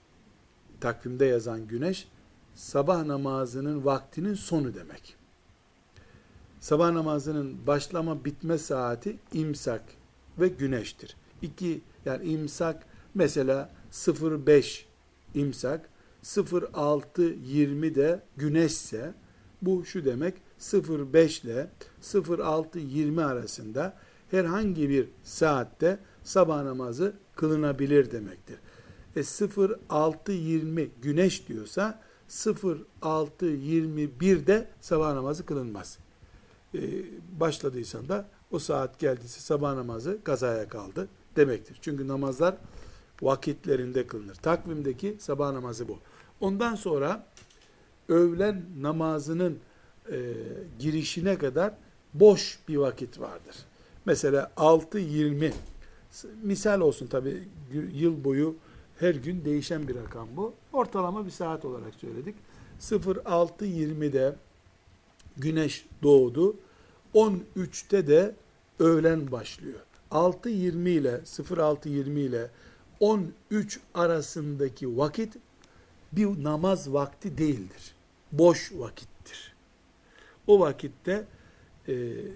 takvimde 0.82 1.26
yazan 1.26 1.68
güneş 1.68 2.08
sabah 2.56 3.06
namazının 3.06 3.86
vaktinin 3.86 4.34
sonu 4.34 4.74
demek. 4.74 5.16
Sabah 6.60 6.92
namazının 6.92 7.68
başlama 7.68 8.26
bitme 8.26 8.58
saati 8.58 9.18
imsak 9.34 9.84
ve 10.40 10.48
güneştir. 10.48 11.16
İki 11.42 11.82
yani 12.06 12.26
imsak 12.26 12.86
mesela 13.14 13.70
05 13.92 14.86
imsak 15.34 15.90
06.20 16.24 17.96
de 17.96 18.22
güneşse 18.38 19.14
bu 19.62 19.86
şu 19.86 20.06
demek 20.06 20.34
05 20.74 21.44
ile 21.44 21.70
06.20 22.02 23.26
arasında 23.26 23.98
herhangi 24.32 24.90
bir 24.90 25.10
saatte 25.24 26.00
sabah 26.24 26.64
namazı 26.64 27.14
kılınabilir 27.36 28.12
demektir. 28.12 28.58
E 29.16 29.20
06.20 29.20 30.88
güneş 31.02 31.48
diyorsa 31.48 32.02
06.21'de 32.30 34.68
sabah 34.82 35.14
namazı 35.14 35.46
kılınmaz. 35.46 35.98
E, 36.74 36.80
başladıysan 37.40 38.10
da 38.10 38.28
o 38.52 38.60
saat 38.60 39.00
geldiyse 39.00 39.40
sabah 39.40 39.76
namazı 39.76 40.18
kazaya 40.24 40.70
kaldı 40.70 41.08
demektir. 41.36 41.78
Çünkü 41.82 42.08
namazlar 42.08 42.58
vakitlerinde 43.22 44.08
kılınır. 44.08 44.36
Takvimdeki 44.36 45.16
sabah 45.20 45.52
namazı 45.52 45.88
bu. 45.88 46.00
Ondan 46.40 46.76
sonra 46.76 47.28
öğlen 48.10 48.64
namazının 48.82 49.60
e, 50.12 50.34
girişine 50.80 51.38
kadar 51.38 51.74
boş 52.14 52.60
bir 52.68 52.78
vakit 52.78 53.20
vardır. 53.20 53.56
Mesela 54.06 54.52
6.20 54.58 55.52
misal 56.44 56.82
olsun 56.82 57.08
tabi 57.08 57.44
yıl 57.94 58.24
boyu 58.24 58.56
her 59.00 59.16
gün 59.16 59.46
değişen 59.46 59.88
bir 59.88 59.96
rakam 59.96 60.28
bu. 60.36 60.54
Ortalama 60.74 61.26
bir 61.26 61.32
saat 61.32 61.66
olarak 61.66 61.96
söyledik. 61.96 62.36
06.20'de 62.82 64.36
güneş 65.38 65.86
doğdu. 66.04 66.56
13'te 67.16 68.08
de 68.08 68.36
öğlen 68.80 69.32
başlıyor. 69.32 69.80
6.20 70.12 70.90
ile 70.90 71.10
06.20 71.10 72.20
ile 72.20 72.50
13 73.00 73.80
arasındaki 73.94 74.98
vakit 74.98 75.38
bir 76.12 76.44
namaz 76.44 76.94
vakti 76.94 77.38
değildir. 77.38 77.96
Boş 78.32 78.72
vakittir. 78.76 79.56
O 80.48 80.60
vakitte 80.60 81.26
e, 81.88 81.94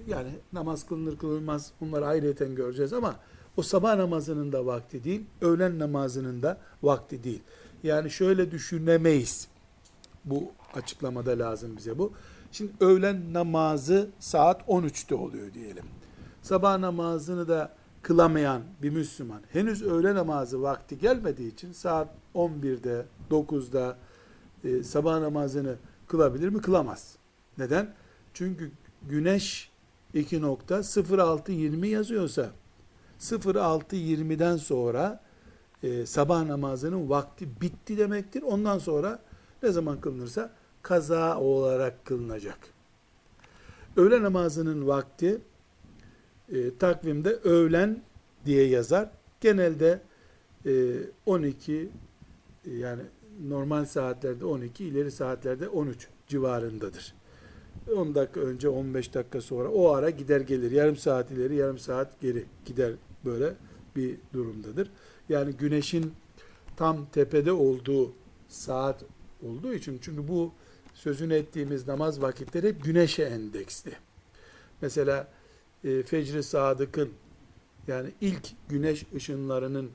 yani 0.08 0.30
namaz 0.54 0.86
kılınır 0.86 1.18
kılınmaz 1.18 1.72
bunları 1.82 2.08
ayrıyeten 2.08 2.56
göreceğiz 2.56 2.94
ama 2.94 3.16
o 3.58 3.62
sabah 3.62 3.96
namazının 3.96 4.52
da 4.52 4.66
vakti 4.66 5.04
değil, 5.04 5.26
öğlen 5.42 5.80
namazının 5.80 6.42
da 6.42 6.58
vakti 6.84 7.24
değil. 7.24 7.42
Yani 7.84 8.12
şöyle 8.12 8.52
düşünemeyiz. 8.52 9.48
Bu 10.26 10.52
açıklamada 10.74 11.40
lazım 11.40 11.78
bize 11.78 11.98
bu. 11.98 12.14
Şimdi 12.52 12.72
öğlen 12.80 13.34
namazı 13.34 14.10
saat 14.20 14.62
13'te 14.62 15.16
oluyor 15.16 15.54
diyelim. 15.54 15.86
Sabah 16.42 16.78
namazını 16.78 17.48
da 17.48 17.76
kılamayan 18.02 18.62
bir 18.82 18.90
Müslüman 18.90 19.42
henüz 19.50 19.84
öğle 19.84 20.16
namazı 20.16 20.62
vakti 20.62 21.00
gelmediği 21.00 21.54
için 21.54 21.72
saat 21.72 22.08
11'de, 22.36 23.06
9'da 23.32 23.98
e, 24.64 24.84
sabah 24.84 25.20
namazını 25.20 25.76
kılabilir 26.08 26.50
mi? 26.50 26.62
Kılamaz. 26.62 27.16
Neden? 27.58 27.94
Çünkü 28.34 28.72
güneş 29.10 29.72
2 30.14 30.42
nokta 30.42 30.76
06.20 30.76 31.86
yazıyorsa 31.86 32.52
06.20'den 33.20 34.58
sonra 34.58 35.22
e, 35.84 36.06
sabah 36.06 36.44
namazının 36.46 37.10
vakti 37.10 37.62
bitti 37.62 37.98
demektir. 37.98 38.42
Ondan 38.42 38.80
sonra 38.80 39.20
ne 39.64 39.72
zaman 39.72 40.02
kılınırsa 40.02 40.52
kaza 40.82 41.40
olarak 41.40 42.06
kılınacak. 42.06 42.60
Öğle 43.98 44.24
namazının 44.24 44.88
vakti 44.88 45.42
e, 46.52 46.78
takvimde 46.78 47.30
öğlen 47.30 48.02
diye 48.46 48.68
yazar. 48.68 49.10
Genelde 49.42 50.02
e, 50.66 50.94
12 51.26 51.90
e, 52.66 52.72
yani 52.72 53.02
normal 53.48 53.86
saatlerde 53.86 54.46
12, 54.46 54.86
ileri 54.86 55.12
saatlerde 55.12 55.70
13 55.70 56.08
civarındadır. 56.28 57.14
10 57.96 58.16
dakika 58.16 58.40
önce, 58.40 58.70
15 58.70 59.14
dakika 59.14 59.42
sonra 59.42 59.70
o 59.70 59.90
ara 59.90 60.10
gider 60.10 60.42
gelir. 60.42 60.72
Yarım 60.72 60.98
saat 60.98 61.32
ileri, 61.32 61.56
yarım 61.56 61.80
saat 61.80 62.22
geri 62.22 62.46
gider 62.66 62.94
böyle 63.26 63.54
bir 63.96 64.18
durumdadır. 64.34 64.92
Yani 65.30 65.52
güneşin 65.54 66.14
tam 66.78 67.06
tepede 67.06 67.52
olduğu 67.52 68.14
saat 68.48 69.04
olduğu 69.44 69.74
için 69.74 70.00
çünkü 70.02 70.28
bu 70.28 70.52
sözünü 70.94 71.34
ettiğimiz 71.34 71.88
namaz 71.88 72.22
vakitleri 72.22 72.68
hep 72.68 72.84
güneşe 72.84 73.24
endeksli. 73.24 73.92
Mesela 74.82 75.28
e, 75.84 76.04
Fecri 76.04 76.44
Sadık'ın 76.44 77.10
yani 77.88 78.10
ilk 78.22 78.50
güneş 78.70 79.06
ışınlarının 79.16 79.92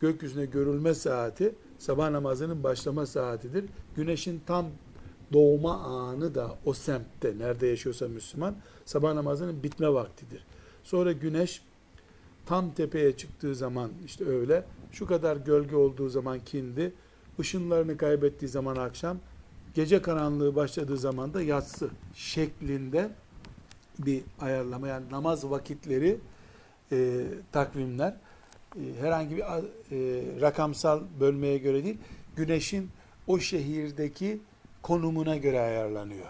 gökyüzüne 0.00 0.46
görülme 0.46 0.94
saati 0.94 1.54
sabah 1.78 2.10
namazının 2.10 2.62
başlama 2.62 3.06
saatidir. 3.06 3.64
Güneşin 3.96 4.42
tam 4.46 4.66
doğma 5.32 5.74
anı 5.78 6.34
da 6.34 6.58
o 6.64 6.72
semtte 6.72 7.38
nerede 7.38 7.66
yaşıyorsa 7.66 8.08
Müslüman 8.08 8.56
sabah 8.84 9.14
namazının 9.14 9.62
bitme 9.62 9.92
vaktidir. 9.92 10.44
Sonra 10.82 11.12
güneş 11.12 11.62
tam 12.46 12.74
tepeye 12.74 13.16
çıktığı 13.16 13.54
zaman 13.54 13.90
işte 14.06 14.24
öyle 14.24 14.64
şu 14.92 15.06
kadar 15.06 15.36
gölge 15.36 15.76
olduğu 15.76 16.08
zaman 16.08 16.40
kindi 16.40 16.92
ışınlarını 17.40 17.96
kaybettiği 17.96 18.48
zaman 18.48 18.76
akşam 18.76 19.18
gece 19.74 20.02
karanlığı 20.02 20.56
başladığı 20.56 20.96
zaman 20.96 21.34
da 21.34 21.42
yatsı 21.42 21.90
şeklinde 22.14 23.10
bir 23.98 24.22
ayarlama 24.40 24.88
yani 24.88 25.10
namaz 25.10 25.50
vakitleri 25.50 26.18
e, 26.92 27.24
takvimler 27.52 28.16
e, 28.76 28.80
herhangi 29.00 29.36
bir 29.36 29.42
e, 29.42 29.50
rakamsal 30.40 31.02
bölmeye 31.20 31.58
göre 31.58 31.84
değil 31.84 31.98
güneşin 32.36 32.90
o 33.26 33.38
şehirdeki 33.38 34.40
konumuna 34.82 35.36
göre 35.36 35.60
ayarlanıyor. 35.60 36.26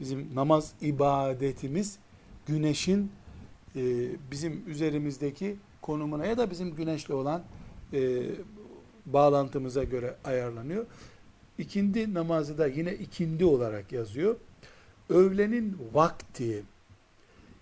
Bizim 0.00 0.34
namaz 0.34 0.72
ibadetimiz 0.80 1.98
güneşin 2.46 3.12
e, 3.76 3.82
bizim 4.30 4.62
üzerimizdeki 4.66 5.56
konumuna 5.82 6.26
ya 6.26 6.38
da 6.38 6.50
bizim 6.50 6.74
güneşle 6.74 7.14
olan 7.14 7.42
e, 7.92 8.22
bağlantımıza 9.06 9.84
göre 9.84 10.16
ayarlanıyor. 10.24 10.86
İkindi 11.58 12.14
namazı 12.14 12.58
da 12.58 12.66
yine 12.66 12.94
ikindi 12.94 13.44
olarak 13.44 13.92
yazıyor. 13.92 14.36
Öğlenin 15.08 15.78
vakti 15.94 16.62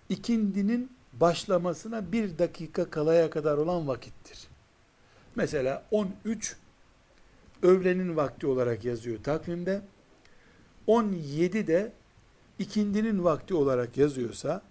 ikindinin 0.09 0.91
başlamasına 1.13 2.11
bir 2.11 2.37
dakika 2.37 2.89
kalaya 2.89 3.29
kadar 3.29 3.57
olan 3.57 3.87
vakittir. 3.87 4.47
Mesela 5.35 5.85
13 5.91 6.55
öğlenin 7.61 8.15
vakti 8.15 8.47
olarak 8.47 8.85
yazıyor 8.85 9.23
takvimde. 9.23 9.81
17 10.87 11.67
de 11.67 11.91
ikindinin 12.59 13.23
vakti 13.23 13.53
olarak 13.53 13.97
yazıyorsa 13.97 14.61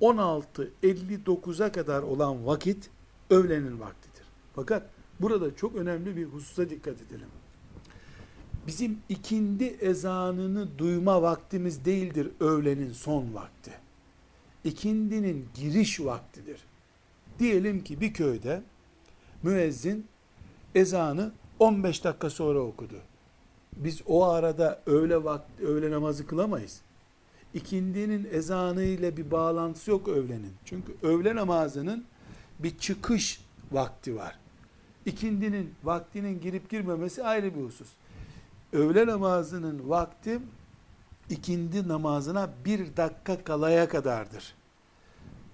16.59'a 0.00 1.72
kadar 1.72 2.02
olan 2.02 2.46
vakit 2.46 2.90
öğlenin 3.30 3.80
vaktidir. 3.80 4.26
Fakat 4.54 4.82
burada 5.20 5.56
çok 5.56 5.76
önemli 5.76 6.16
bir 6.16 6.24
hususa 6.24 6.70
dikkat 6.70 7.02
edelim. 7.02 7.28
Bizim 8.66 8.98
ikindi 9.08 9.64
ezanını 9.64 10.78
duyma 10.78 11.22
vaktimiz 11.22 11.84
değildir 11.84 12.30
öğlenin 12.40 12.92
son 12.92 13.34
vakti. 13.34 13.85
İkindinin 14.66 15.48
giriş 15.54 16.00
vaktidir. 16.00 16.60
Diyelim 17.38 17.84
ki 17.84 18.00
bir 18.00 18.12
köyde 18.12 18.62
müezzin 19.42 20.06
ezanı 20.74 21.32
15 21.58 22.04
dakika 22.04 22.30
sonra 22.30 22.58
okudu. 22.58 22.94
Biz 23.76 24.02
o 24.06 24.24
arada 24.24 24.82
öğle 24.86 25.24
vakti, 25.24 25.66
öğle 25.66 25.90
namazı 25.90 26.26
kılamayız. 26.26 26.80
İkindinin 27.54 28.28
ezanı 28.32 28.82
ile 28.82 29.16
bir 29.16 29.30
bağlantısı 29.30 29.90
yok 29.90 30.08
öğlenin. 30.08 30.52
Çünkü 30.64 30.94
öğle 31.02 31.34
namazının 31.34 32.04
bir 32.58 32.78
çıkış 32.78 33.40
vakti 33.72 34.16
var. 34.16 34.38
İkindinin 35.06 35.74
vaktinin 35.84 36.40
girip 36.40 36.70
girmemesi 36.70 37.24
ayrı 37.24 37.54
bir 37.54 37.60
husus. 37.60 37.88
Öğle 38.72 39.06
namazının 39.06 39.88
vakti 39.88 40.40
ikindi 41.30 41.88
namazına 41.88 42.50
bir 42.64 42.96
dakika 42.96 43.44
kalaya 43.44 43.88
kadardır. 43.88 44.54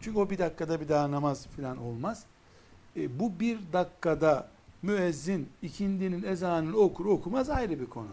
Çünkü 0.01 0.19
o 0.19 0.31
bir 0.31 0.39
dakikada 0.39 0.81
bir 0.81 0.89
daha 0.89 1.11
namaz 1.11 1.47
falan 1.47 1.79
olmaz. 1.79 2.25
E, 2.97 3.19
bu 3.21 3.41
bir 3.41 3.59
dakikada 3.73 4.49
müezzin 4.83 5.49
ikindinin 5.63 6.23
ezanını 6.23 6.77
okur 6.77 7.07
okumaz 7.07 7.51
ayrı 7.51 7.81
bir 7.81 7.87
konu. 7.87 8.09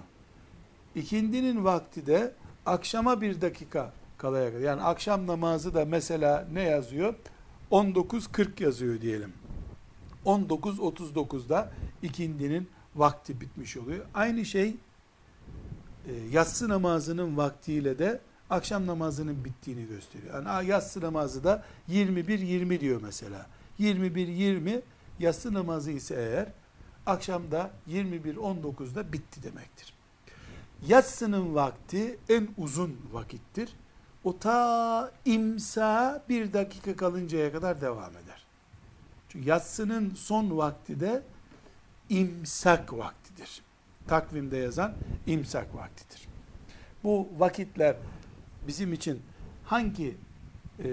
İkindinin 0.95 1.65
vakti 1.65 2.05
de 2.05 2.33
akşama 2.65 3.21
bir 3.21 3.41
dakika 3.41 3.93
kalaya 4.17 4.51
kadar. 4.51 4.61
Yani 4.61 4.81
akşam 4.81 5.27
namazı 5.27 5.73
da 5.73 5.85
mesela 5.85 6.47
ne 6.53 6.61
yazıyor? 6.61 7.15
19.40 7.71 8.63
yazıyor 8.63 9.01
diyelim. 9.01 9.33
19.39'da 10.25 11.71
ikindinin 12.01 12.69
vakti 12.95 13.41
bitmiş 13.41 13.77
oluyor. 13.77 14.05
Aynı 14.13 14.45
şey 14.45 14.75
e, 16.07 16.13
yatsı 16.31 16.69
namazının 16.69 17.37
vaktiyle 17.37 17.99
de 17.99 18.21
akşam 18.49 18.87
namazının 18.87 19.45
bittiğini 19.45 19.87
gösteriyor. 19.87 20.45
Yani 20.45 20.67
yatsı 20.67 21.01
namazı 21.01 21.43
da 21.43 21.63
21-20 21.89 22.79
diyor 22.79 23.01
mesela. 23.03 23.45
21-20 23.79 24.81
yatsı 25.19 25.53
namazı 25.53 25.91
ise 25.91 26.15
eğer 26.15 26.47
akşamda 27.05 27.71
21-19'da 27.89 29.13
bitti 29.13 29.43
demektir. 29.43 29.93
Yatsının 30.87 31.55
vakti 31.55 32.19
en 32.29 32.47
uzun 32.57 32.97
vakittir. 33.11 33.69
O 34.23 34.39
ta 34.39 35.11
imsa 35.25 36.23
bir 36.29 36.53
dakika 36.53 36.95
kalıncaya 36.95 37.51
kadar 37.51 37.81
devam 37.81 38.11
eder. 38.11 38.45
Çünkü 39.29 39.49
yatsının 39.49 40.13
son 40.15 40.57
vakti 40.57 40.99
de 40.99 41.23
imsak 42.09 42.93
vaktidir. 42.93 43.61
Takvimde 44.07 44.57
yazan 44.57 44.93
imsak 45.27 45.75
vaktidir. 45.75 46.27
Bu 47.03 47.29
vakitler 47.37 47.95
bizim 48.67 48.93
için 48.93 49.21
hangi 49.65 50.17
e, 50.83 50.89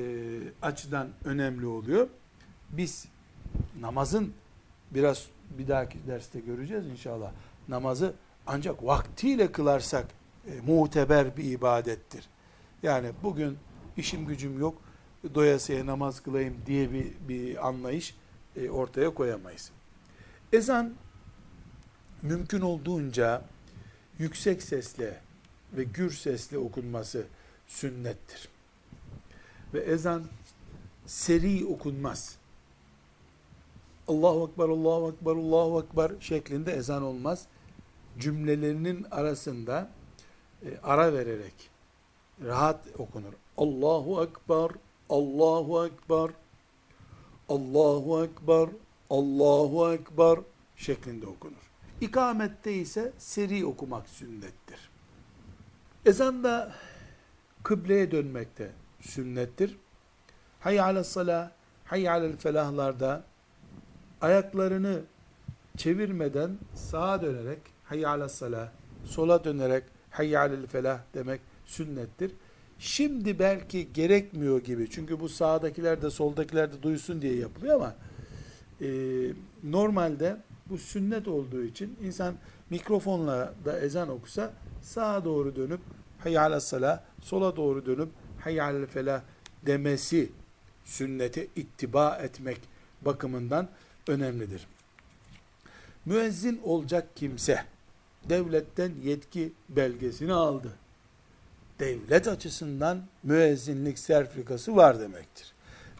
açıdan 0.62 1.08
önemli 1.24 1.66
oluyor? 1.66 2.08
Biz 2.70 3.08
namazın 3.80 4.32
biraz 4.90 5.26
bir 5.58 5.68
dahaki 5.68 5.98
derste 6.06 6.40
göreceğiz 6.40 6.86
inşallah. 6.86 7.32
Namazı 7.68 8.14
ancak 8.46 8.84
vaktiyle 8.84 9.52
kılarsak 9.52 10.06
e, 10.46 10.60
muteber 10.60 11.36
bir 11.36 11.44
ibadettir. 11.44 12.28
Yani 12.82 13.10
bugün 13.22 13.58
işim 13.96 14.26
gücüm 14.26 14.60
yok, 14.60 14.82
doyasıya 15.34 15.86
namaz 15.86 16.20
kılayım 16.20 16.56
diye 16.66 16.92
bir, 16.92 17.12
bir 17.28 17.68
anlayış 17.68 18.16
e, 18.56 18.70
ortaya 18.70 19.14
koyamayız. 19.14 19.70
Ezan 20.52 20.92
mümkün 22.22 22.60
olduğunca 22.60 23.42
yüksek 24.18 24.62
sesle 24.62 25.20
ve 25.72 25.84
gür 25.84 26.10
sesle 26.10 26.58
okunması 26.58 27.26
sünnettir. 27.66 28.48
Ve 29.74 29.80
ezan 29.80 30.24
seri 31.06 31.66
okunmaz. 31.66 32.36
Allahu 34.08 34.50
Ekber, 34.50 34.68
Allahu 34.68 35.12
Ekber, 35.12 35.30
Allahu 35.30 35.82
Ekber 35.82 36.12
şeklinde 36.20 36.72
ezan 36.72 37.02
olmaz. 37.02 37.46
Cümlelerinin 38.18 39.06
arasında 39.10 39.90
e, 40.62 40.68
ara 40.82 41.12
vererek 41.12 41.54
rahat 42.44 42.86
okunur. 42.98 43.32
Allahu 43.56 44.22
Ekber, 44.24 44.70
Allahu 45.10 45.86
Ekber, 45.86 46.30
Allahu 47.48 48.24
Ekber, 48.24 48.68
Allahu 49.10 49.92
Ekber 49.92 50.38
şeklinde 50.76 51.26
okunur. 51.26 51.65
İkamette 52.00 52.72
ise 52.72 53.12
seri 53.18 53.66
okumak 53.66 54.08
sünnettir. 54.08 54.90
Ezanda 56.06 56.72
kıbleye 57.62 58.10
dönmekte 58.10 58.70
sünnettir. 59.00 59.76
Hayy 60.60 60.80
ala 60.80 61.52
hayy 61.84 62.10
alel 62.10 62.36
felahlarda 62.36 63.24
ayaklarını 64.20 65.00
çevirmeden 65.76 66.58
sağa 66.74 67.22
dönerek 67.22 67.58
hayy 67.84 68.06
ala 68.06 68.28
sola 69.04 69.44
dönerek 69.44 69.84
hayy 70.10 70.38
alel 70.38 70.66
felah 70.66 71.00
demek 71.14 71.40
sünnettir. 71.66 72.32
Şimdi 72.78 73.38
belki 73.38 73.92
gerekmiyor 73.92 74.64
gibi 74.64 74.90
çünkü 74.90 75.20
bu 75.20 75.28
sağdakiler 75.28 76.02
de 76.02 76.10
soldakiler 76.10 76.72
de 76.72 76.82
duysun 76.82 77.22
diye 77.22 77.36
yapılıyor 77.36 77.74
ama 77.74 77.94
e, 78.80 78.88
normalde 79.64 80.36
bu 80.70 80.78
sünnet 80.78 81.28
olduğu 81.28 81.62
için 81.62 81.96
insan 82.02 82.34
mikrofonla 82.70 83.54
da 83.64 83.80
ezan 83.80 84.08
okusa 84.08 84.52
sağa 84.82 85.24
doğru 85.24 85.56
dönüp 85.56 85.80
hayy 86.18 86.38
ala 86.38 86.60
salah, 86.60 87.00
sola 87.22 87.56
doğru 87.56 87.86
dönüp 87.86 88.08
hayy 88.40 88.86
felah 88.86 89.22
demesi 89.66 90.30
sünnete 90.84 91.46
ittiba 91.56 92.16
etmek 92.22 92.60
bakımından 93.02 93.68
önemlidir. 94.08 94.66
Müezzin 96.04 96.60
olacak 96.64 97.08
kimse 97.16 97.64
devletten 98.28 98.92
yetki 99.02 99.52
belgesini 99.68 100.32
aldı. 100.32 100.72
Devlet 101.78 102.28
açısından 102.28 103.02
müezzinlik 103.22 103.98
sertifikası 103.98 104.76
var 104.76 105.00
demektir. 105.00 105.52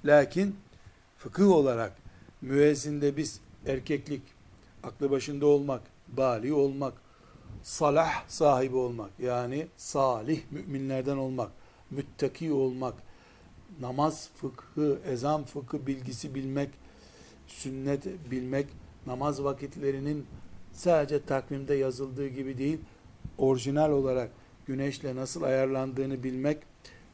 Lakin 0.05 0.57
fıkıh 1.19 1.49
olarak 1.49 1.93
müezzinde 2.43 3.17
biz 3.17 3.41
erkeklik, 3.67 4.23
aklı 4.87 5.11
başında 5.11 5.47
olmak, 5.47 5.83
bali 6.09 6.53
olmak, 6.53 6.95
salah 7.63 8.29
sahibi 8.29 8.77
olmak 8.77 9.11
yani 9.19 9.67
salih 9.77 10.41
müminlerden 10.51 11.17
olmak, 11.17 11.51
müttaki 11.91 12.53
olmak, 12.53 12.95
namaz 13.81 14.29
fıkhı, 14.37 14.99
ezan 15.07 15.45
fıkhı 15.45 15.87
bilgisi 15.87 16.35
bilmek, 16.35 16.71
sünnet 17.47 18.07
bilmek, 18.31 18.67
namaz 19.07 19.45
vakitlerinin 19.45 20.27
sadece 20.73 21.23
takvimde 21.23 21.75
yazıldığı 21.75 22.29
gibi 22.29 22.59
değil, 22.59 22.79
orijinal 23.39 23.91
olarak 23.91 24.31
güneşle 24.67 25.17
nasıl 25.17 25.43
ayarlandığını 25.43 26.23
bilmek 26.23 26.59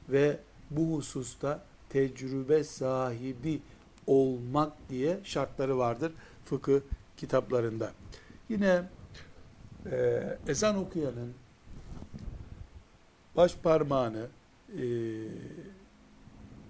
ve 0.08 0.38
bu 0.70 0.96
hususta 0.96 1.64
tecrübe 1.88 2.64
sahibi 2.64 3.60
olmak 4.06 4.72
diye 4.90 5.20
şartları 5.24 5.78
vardır. 5.78 6.12
Fıkıh 6.44 6.80
kitaplarında. 7.22 7.92
Yine 8.48 8.82
e, 9.90 10.22
ezan 10.48 10.76
okuyanın 10.76 11.34
baş 13.36 13.56
parmağını 13.56 14.26
e, 14.78 14.84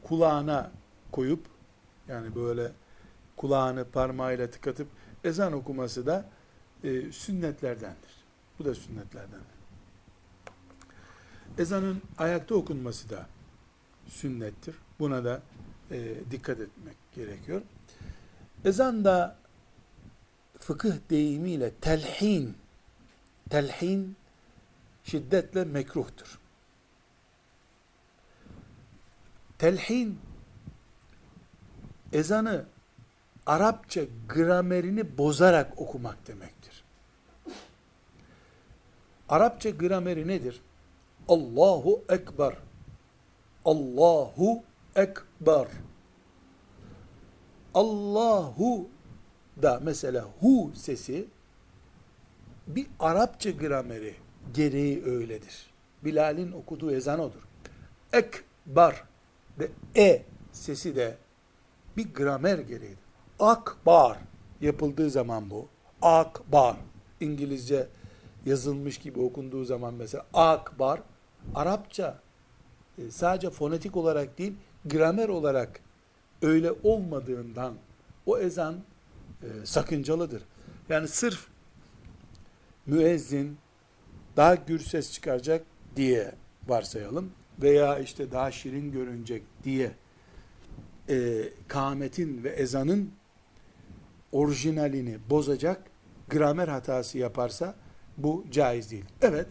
kulağına 0.02 0.70
koyup 1.12 1.46
yani 2.08 2.34
böyle 2.34 2.72
kulağını 3.36 3.84
parmağıyla 3.84 4.50
tıkatıp 4.50 4.88
ezan 5.24 5.52
okuması 5.52 6.06
da 6.06 6.24
e, 6.84 7.12
sünnetlerdendir. 7.12 8.10
Bu 8.58 8.64
da 8.64 8.74
sünnetlerdendir. 8.74 9.58
Ezanın 11.58 12.02
ayakta 12.18 12.54
okunması 12.54 13.10
da 13.10 13.26
sünnettir. 14.06 14.74
Buna 14.98 15.24
da 15.24 15.42
e, 15.90 16.14
dikkat 16.30 16.60
etmek 16.60 16.96
gerekiyor. 17.14 17.62
Ezan 18.64 19.04
da 19.04 19.41
fıkıh 20.62 20.94
deyimiyle 21.10 21.70
telhin, 21.74 22.56
telhin 23.50 24.16
şiddetle 25.04 25.64
mekruhtur. 25.64 26.38
Telhin 29.58 30.18
ezanı 32.12 32.64
Arapça 33.46 34.00
gramerini 34.28 35.18
bozarak 35.18 35.80
okumak 35.80 36.26
demektir. 36.26 36.84
Arapça 39.28 39.70
grameri 39.70 40.28
nedir? 40.28 40.62
Allahu 41.28 42.04
Ekber. 42.08 42.56
Allahu 43.64 44.62
Ekber. 44.96 45.66
Allahu 47.74 48.88
da 49.62 49.80
mesela 49.82 50.28
hu 50.40 50.70
sesi 50.74 51.26
bir 52.66 52.86
Arapça 53.00 53.50
grameri 53.50 54.14
gereği 54.54 55.04
öyledir. 55.04 55.66
Bilal'in 56.04 56.52
okuduğu 56.52 56.92
ezan 56.92 57.20
odur. 57.20 57.42
Ekber 58.12 59.04
ve 59.58 59.68
e 59.96 60.22
sesi 60.52 60.96
de 60.96 61.16
bir 61.96 62.14
gramer 62.14 62.58
gereğidir. 62.58 62.98
Akbar 63.38 64.18
yapıldığı 64.60 65.10
zaman 65.10 65.50
bu. 65.50 65.68
Akbar. 66.02 66.76
İngilizce 67.20 67.88
yazılmış 68.46 68.98
gibi 68.98 69.20
okunduğu 69.20 69.64
zaman 69.64 69.94
mesela 69.94 70.26
akbar 70.34 71.00
Arapça 71.54 72.18
e, 72.98 73.10
sadece 73.10 73.50
fonetik 73.50 73.96
olarak 73.96 74.38
değil 74.38 74.54
gramer 74.84 75.28
olarak 75.28 75.80
öyle 76.42 76.72
olmadığından 76.82 77.74
o 78.26 78.38
ezan 78.38 78.74
e, 79.42 79.66
sakıncalıdır. 79.66 80.42
Yani 80.88 81.08
sırf 81.08 81.46
müezzin 82.86 83.58
daha 84.36 84.54
gür 84.54 84.80
ses 84.80 85.12
çıkaracak 85.12 85.64
diye 85.96 86.34
varsayalım 86.68 87.30
veya 87.62 87.98
işte 87.98 88.32
daha 88.32 88.50
şirin 88.50 88.92
görünecek 88.92 89.42
diye 89.64 89.92
e, 91.08 91.42
kâmetin 91.68 92.44
ve 92.44 92.48
ezanın 92.48 93.10
orijinalini 94.32 95.18
bozacak 95.30 95.82
gramer 96.28 96.68
hatası 96.68 97.18
yaparsa 97.18 97.74
bu 98.18 98.44
caiz 98.50 98.90
değil. 98.90 99.04
Evet, 99.22 99.46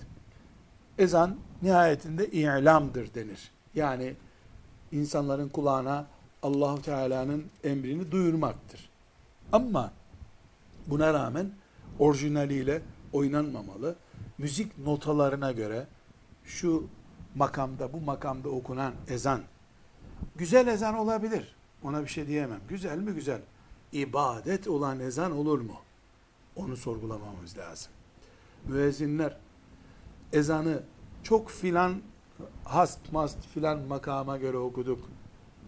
ezan 0.97 1.37
nihayetinde 1.61 2.27
i'lamdır 2.27 3.13
denir. 3.13 3.51
Yani 3.75 4.13
insanların 4.91 5.49
kulağına 5.49 6.07
Allahu 6.43 6.81
Teala'nın 6.81 7.45
emrini 7.63 8.11
duyurmaktır. 8.11 8.90
Ama 9.51 9.91
buna 10.87 11.13
rağmen 11.13 11.51
orijinaliyle 11.99 12.81
oynanmamalı. 13.13 13.95
Müzik 14.37 14.77
notalarına 14.77 15.51
göre 15.51 15.87
şu 16.45 16.87
makamda, 17.35 17.93
bu 17.93 18.01
makamda 18.01 18.49
okunan 18.49 18.93
ezan 19.07 19.41
güzel 20.35 20.67
ezan 20.67 20.95
olabilir. 20.95 21.55
Ona 21.83 22.03
bir 22.03 22.07
şey 22.07 22.27
diyemem. 22.27 22.59
Güzel 22.69 22.97
mi 22.97 23.11
güzel? 23.11 23.41
İbadet 23.91 24.67
olan 24.67 24.99
ezan 24.99 25.31
olur 25.31 25.59
mu? 25.59 25.75
Onu 26.55 26.77
sorgulamamız 26.77 27.57
lazım. 27.57 27.91
Müezzinler 28.67 29.37
ezanı 30.33 30.83
çok 31.23 31.49
filan 31.49 32.01
hast 32.63 33.11
mast 33.11 33.47
filan 33.47 33.79
makama 33.79 34.37
göre 34.37 34.57
okuduk. 34.57 35.09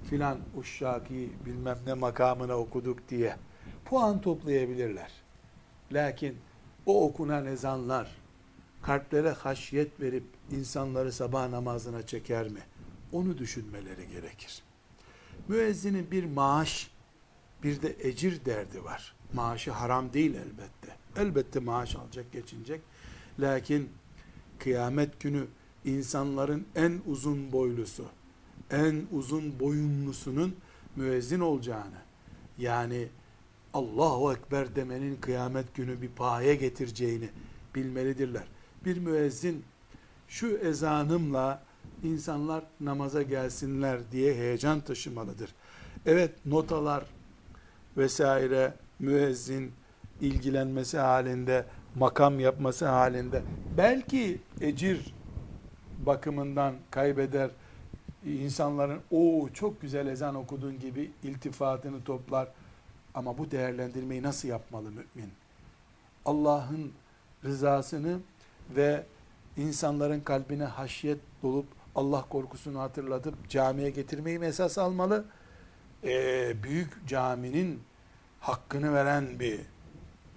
Filan 0.09 0.37
uşşaki 0.57 1.29
bilmem 1.45 1.77
ne 1.85 1.93
makamına 1.93 2.57
okuduk 2.57 3.09
diye 3.09 3.35
puan 3.93 4.21
toplayabilirler. 4.21 5.11
Lakin 5.91 6.37
o 6.85 7.05
okunan 7.05 7.45
ezanlar 7.45 8.11
kalplere 8.81 9.29
haşyet 9.29 10.01
verip 10.01 10.23
insanları 10.51 11.11
sabah 11.11 11.49
namazına 11.49 12.05
çeker 12.05 12.49
mi? 12.49 12.59
Onu 13.11 13.37
düşünmeleri 13.37 14.07
gerekir. 14.07 14.63
Müezzinin 15.47 16.11
bir 16.11 16.23
maaş, 16.23 16.91
bir 17.63 17.81
de 17.81 17.95
ecir 17.99 18.45
derdi 18.45 18.83
var. 18.83 19.15
Maaşı 19.33 19.71
haram 19.71 20.13
değil 20.13 20.35
elbette. 20.35 20.95
Elbette 21.17 21.59
maaş 21.59 21.95
alacak, 21.95 22.31
geçinecek. 22.31 22.81
Lakin 23.39 23.89
kıyamet 24.59 25.19
günü 25.19 25.47
insanların 25.85 26.67
en 26.75 27.01
uzun 27.07 27.51
boylusu, 27.51 28.05
en 28.71 29.03
uzun 29.11 29.59
boyunlusunun 29.59 30.55
müezzin 30.95 31.39
olacağını, 31.39 32.01
yani 32.57 33.07
Allahu 33.73 34.33
Ekber 34.33 34.75
demenin 34.75 35.15
kıyamet 35.15 35.75
günü 35.75 36.01
bir 36.01 36.09
paye 36.09 36.55
getireceğini 36.55 37.29
bilmelidirler. 37.75 38.43
Bir 38.85 38.97
müezzin 38.97 39.63
şu 40.27 40.47
ezanımla 40.47 41.61
insanlar 42.03 42.63
namaza 42.79 43.21
gelsinler 43.21 43.99
diye 44.11 44.35
heyecan 44.35 44.81
taşımalıdır. 44.81 45.49
Evet 46.05 46.31
notalar 46.45 47.03
vesaire 47.97 48.73
müezzin 48.99 49.71
ilgilenmesi 50.21 50.97
halinde, 50.97 51.65
makam 51.95 52.39
yapması 52.39 52.87
halinde 52.87 53.41
belki 53.77 54.39
ecir 54.61 55.13
bakımından 56.05 56.75
kaybeder, 56.91 57.49
insanların 58.25 58.99
o 59.11 59.49
çok 59.53 59.81
güzel 59.81 60.07
ezan 60.07 60.35
okudun 60.35 60.79
gibi 60.79 61.11
iltifatını 61.23 62.03
toplar. 62.03 62.47
Ama 63.13 63.37
bu 63.37 63.51
değerlendirmeyi 63.51 64.23
nasıl 64.23 64.47
yapmalı 64.47 64.89
mümin? 64.89 65.31
Allah'ın 66.25 66.91
rızasını 67.43 68.19
ve 68.75 69.03
insanların 69.57 70.19
kalbine 70.21 70.63
haşyet 70.63 71.19
dolup 71.43 71.65
Allah 71.95 72.25
korkusunu 72.29 72.79
hatırlatıp 72.79 73.49
camiye 73.49 73.89
getirmeyi 73.89 74.39
mi 74.39 74.45
esas 74.45 74.77
almalı? 74.77 75.25
Ee, 76.03 76.63
büyük 76.63 77.07
caminin 77.07 77.81
hakkını 78.39 78.93
veren 78.93 79.39
bir 79.39 79.59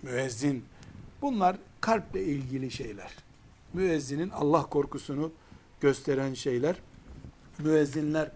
müezzin. 0.02 0.64
Bunlar 1.22 1.56
kalple 1.80 2.24
ilgili 2.24 2.70
şeyler. 2.70 3.16
Müezzinin 3.72 4.30
Allah 4.30 4.62
korkusunu 4.62 5.32
gösteren 5.80 6.34
şeyler. 6.34 6.76
Müezzinler 7.58 8.30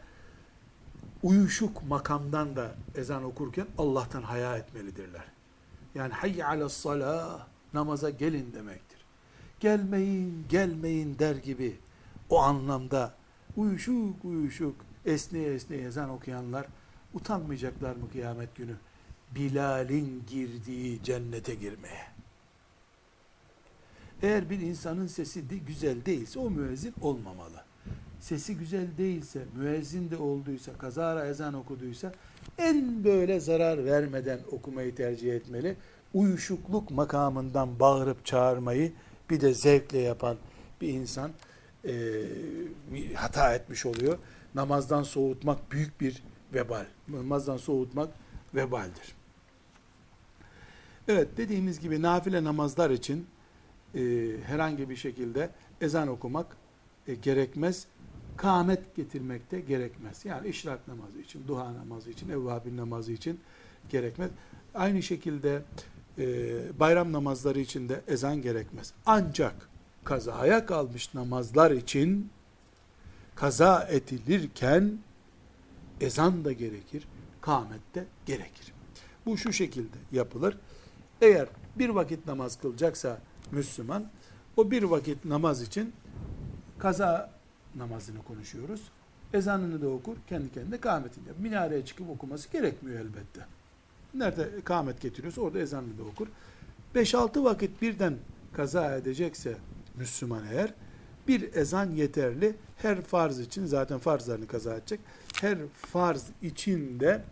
uyuşuk 1.22 1.82
makamdan 1.82 2.56
da 2.56 2.74
ezan 2.94 3.24
okurken 3.24 3.66
Allah'tan 3.78 4.22
haya 4.22 4.56
etmelidirler. 4.56 5.24
Yani 5.94 6.12
hayy 6.12 6.44
ala 6.44 6.68
salah 6.68 7.46
namaza 7.74 8.10
gelin 8.10 8.52
demektir. 8.52 8.98
Gelmeyin, 9.60 10.46
gelmeyin 10.48 11.18
der 11.18 11.36
gibi 11.36 11.78
o 12.30 12.38
anlamda 12.38 13.14
uyuşuk 13.56 14.24
uyuşuk 14.24 14.76
esneye 15.04 15.54
esneye 15.54 15.82
ezan 15.82 16.10
okuyanlar 16.10 16.66
utanmayacaklar 17.14 17.96
mı 17.96 18.10
kıyamet 18.12 18.56
günü? 18.56 18.76
Bilal'in 19.34 20.24
girdiği 20.26 21.02
cennete 21.02 21.54
girmeye. 21.54 22.06
Eğer 24.22 24.50
bir 24.50 24.60
insanın 24.60 25.06
sesi 25.06 25.50
de 25.50 25.56
güzel 25.56 26.04
değilse 26.04 26.38
o 26.38 26.50
müezzin 26.50 26.94
olmamalı. 27.00 27.69
Sesi 28.20 28.56
güzel 28.56 28.86
değilse, 28.98 29.44
müezzin 29.56 30.10
de 30.10 30.16
olduysa, 30.16 30.72
kazara 30.78 31.26
ezan 31.26 31.54
okuduysa 31.54 32.12
en 32.58 33.04
böyle 33.04 33.40
zarar 33.40 33.84
vermeden 33.84 34.40
okumayı 34.50 34.94
tercih 34.94 35.34
etmeli. 35.34 35.76
Uyuşukluk 36.14 36.90
makamından 36.90 37.80
bağırıp 37.80 38.24
çağırmayı 38.24 38.92
bir 39.30 39.40
de 39.40 39.54
zevkle 39.54 39.98
yapan 39.98 40.36
bir 40.80 40.88
insan 40.88 41.30
e, 41.84 41.92
hata 43.14 43.54
etmiş 43.54 43.86
oluyor. 43.86 44.18
Namazdan 44.54 45.02
soğutmak 45.02 45.72
büyük 45.72 46.00
bir 46.00 46.22
vebal. 46.54 46.86
Namazdan 47.08 47.56
soğutmak 47.56 48.08
vebaldir. 48.54 49.14
Evet 51.08 51.28
dediğimiz 51.36 51.80
gibi 51.80 52.02
nafile 52.02 52.44
namazlar 52.44 52.90
için 52.90 53.26
e, 53.94 54.00
herhangi 54.46 54.90
bir 54.90 54.96
şekilde 54.96 55.50
ezan 55.80 56.08
okumak 56.08 56.56
e, 57.06 57.14
gerekmez. 57.14 57.86
Kâmet 58.40 58.96
getirmek 58.96 59.50
de 59.50 59.60
gerekmez. 59.60 60.24
Yani 60.24 60.48
işrak 60.48 60.88
namazı 60.88 61.18
için, 61.18 61.48
duha 61.48 61.74
namazı 61.74 62.10
için, 62.10 62.28
evvabin 62.28 62.76
namazı 62.76 63.12
için 63.12 63.40
gerekmez. 63.88 64.30
Aynı 64.74 65.02
şekilde 65.02 65.62
e, 66.18 66.24
bayram 66.80 67.12
namazları 67.12 67.60
için 67.60 67.88
de 67.88 68.00
ezan 68.08 68.42
gerekmez. 68.42 68.92
Ancak 69.06 69.68
kazaya 70.04 70.66
kalmış 70.66 71.14
namazlar 71.14 71.70
için 71.70 72.30
kaza 73.34 73.88
edilirken 73.90 74.98
ezan 76.00 76.44
da 76.44 76.52
gerekir, 76.52 77.08
kâmet 77.40 77.94
de 77.94 78.04
gerekir. 78.26 78.72
Bu 79.26 79.36
şu 79.36 79.52
şekilde 79.52 79.96
yapılır. 80.12 80.56
Eğer 81.20 81.48
bir 81.76 81.88
vakit 81.88 82.26
namaz 82.26 82.60
kılacaksa 82.60 83.18
Müslüman, 83.50 84.10
o 84.56 84.70
bir 84.70 84.82
vakit 84.82 85.24
namaz 85.24 85.62
için 85.62 85.92
kaza 86.78 87.39
namazını 87.76 88.22
konuşuyoruz. 88.22 88.82
Ezanını 89.32 89.82
da 89.82 89.88
okur, 89.88 90.16
kendi 90.28 90.52
kendine 90.52 90.80
kâmetini 90.80 91.28
yapar. 91.28 91.42
Minareye 91.42 91.84
çıkıp 91.84 92.10
okuması 92.10 92.52
gerekmiyor 92.52 93.00
elbette. 93.00 93.40
Nerede 94.14 94.60
kâmet 94.64 95.00
getiriyorsa 95.00 95.40
orada 95.40 95.58
ezanını 95.58 95.98
da 95.98 96.02
okur. 96.02 96.26
5-6 96.94 97.44
vakit 97.44 97.82
birden 97.82 98.14
kaza 98.52 98.96
edecekse 98.96 99.56
Müslüman 99.94 100.42
eğer, 100.52 100.74
bir 101.28 101.54
ezan 101.54 101.90
yeterli. 101.90 102.54
Her 102.76 103.02
farz 103.02 103.40
için 103.40 103.66
zaten 103.66 103.98
farzlarını 103.98 104.46
kaza 104.46 104.76
edecek. 104.76 105.00
Her 105.40 105.58
farz 105.72 106.26
için 106.42 107.00
de 107.00 107.22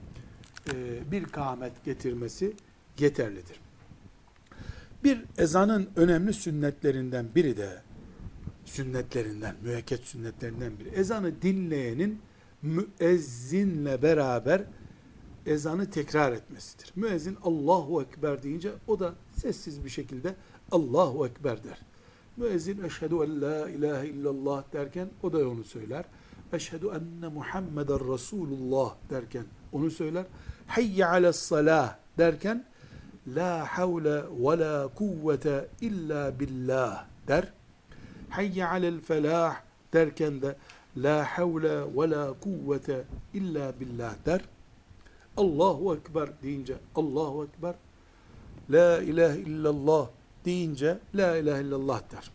e, 0.72 0.74
bir 1.10 1.24
kâmet 1.24 1.84
getirmesi 1.84 2.52
yeterlidir. 2.98 3.60
Bir 5.04 5.24
ezanın 5.38 5.88
önemli 5.96 6.32
sünnetlerinden 6.32 7.26
biri 7.34 7.56
de 7.56 7.82
sünnetlerinden, 8.68 9.56
müekket 9.62 10.04
sünnetlerinden 10.04 10.78
biri. 10.78 10.88
Ezanı 10.88 11.42
dinleyenin 11.42 12.20
müezzinle 12.62 14.02
beraber 14.02 14.62
ezanı 15.46 15.90
tekrar 15.90 16.32
etmesidir. 16.32 16.92
Müezzin 16.96 17.38
Allahu 17.42 18.02
Ekber 18.02 18.42
deyince 18.42 18.72
o 18.86 19.00
da 19.00 19.14
sessiz 19.36 19.84
bir 19.84 19.90
şekilde 19.90 20.34
Allahu 20.72 21.26
Ekber 21.26 21.64
der. 21.64 21.78
Müezzin 22.36 22.82
eşhedü 22.82 23.14
en 23.14 23.42
la 23.42 23.70
ilahe 23.70 24.08
illallah 24.08 24.64
derken 24.72 25.08
o 25.22 25.32
da 25.32 25.48
onu 25.48 25.64
söyler. 25.64 26.04
Eşhedü 26.52 26.86
enne 26.86 27.28
Muhammeden 27.28 28.12
Resulullah 28.12 28.94
derken 29.10 29.44
onu 29.72 29.90
söyler. 29.90 30.24
Hayye 30.66 31.06
ales 31.06 31.36
salah 31.36 31.96
derken 32.18 32.64
la 33.36 33.64
havle 33.66 34.22
ve 34.30 34.58
la 34.58 34.88
kuvvete 34.88 35.68
illa 35.80 36.40
billah 36.40 37.06
der. 37.28 37.52
Hayye 38.30 38.66
alel 38.66 39.00
felah 39.00 39.56
derken 39.92 40.42
de 40.42 40.56
la 40.96 41.24
havle 41.24 41.84
ve 41.96 42.10
la 42.10 42.34
kuvvete 42.40 43.04
illa 43.34 43.72
billah 43.80 44.14
der. 44.26 44.40
Allahu 45.36 45.94
Ekber 45.94 46.28
deyince 46.42 46.74
Allahu 46.94 47.44
Ekber. 47.44 47.74
La 48.70 48.98
ilahe 49.02 49.38
illallah 49.38 50.08
deyince 50.44 50.98
La 51.14 51.36
ilahe 51.36 51.62
illallah 51.62 52.00
der. 52.12 52.30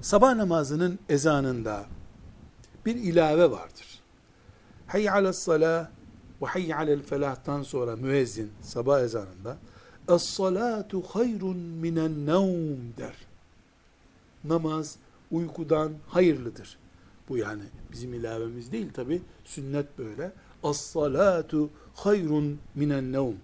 Sabah 0.00 0.34
namazının 0.34 0.98
ezanında 1.08 1.84
bir 2.86 2.96
ilave 2.96 3.50
vardır. 3.50 4.00
Hayy 4.86 5.10
alel 5.10 5.32
salah 5.32 5.88
ve 6.42 6.46
hayy 6.46 6.74
alel 6.74 7.02
felahtan 7.02 7.62
sonra 7.62 7.96
müezzin 7.96 8.52
sabah 8.62 9.00
ezanında 9.00 9.56
Es-salatu 10.08 11.02
hayrun 11.02 11.56
minen 11.56 12.26
nevm 12.26 12.96
der. 12.96 13.29
Namaz 14.44 14.96
uykudan 15.30 15.92
hayırlıdır. 16.08 16.78
Bu 17.28 17.36
yani 17.36 17.62
bizim 17.92 18.14
ilavemiz 18.14 18.72
değil 18.72 18.92
tabi. 18.92 19.22
Sünnet 19.44 19.98
böyle. 19.98 20.32
As-salatu 20.62 21.70
hayrun 21.94 22.58
minen 22.74 23.12
nevm. 23.12 23.34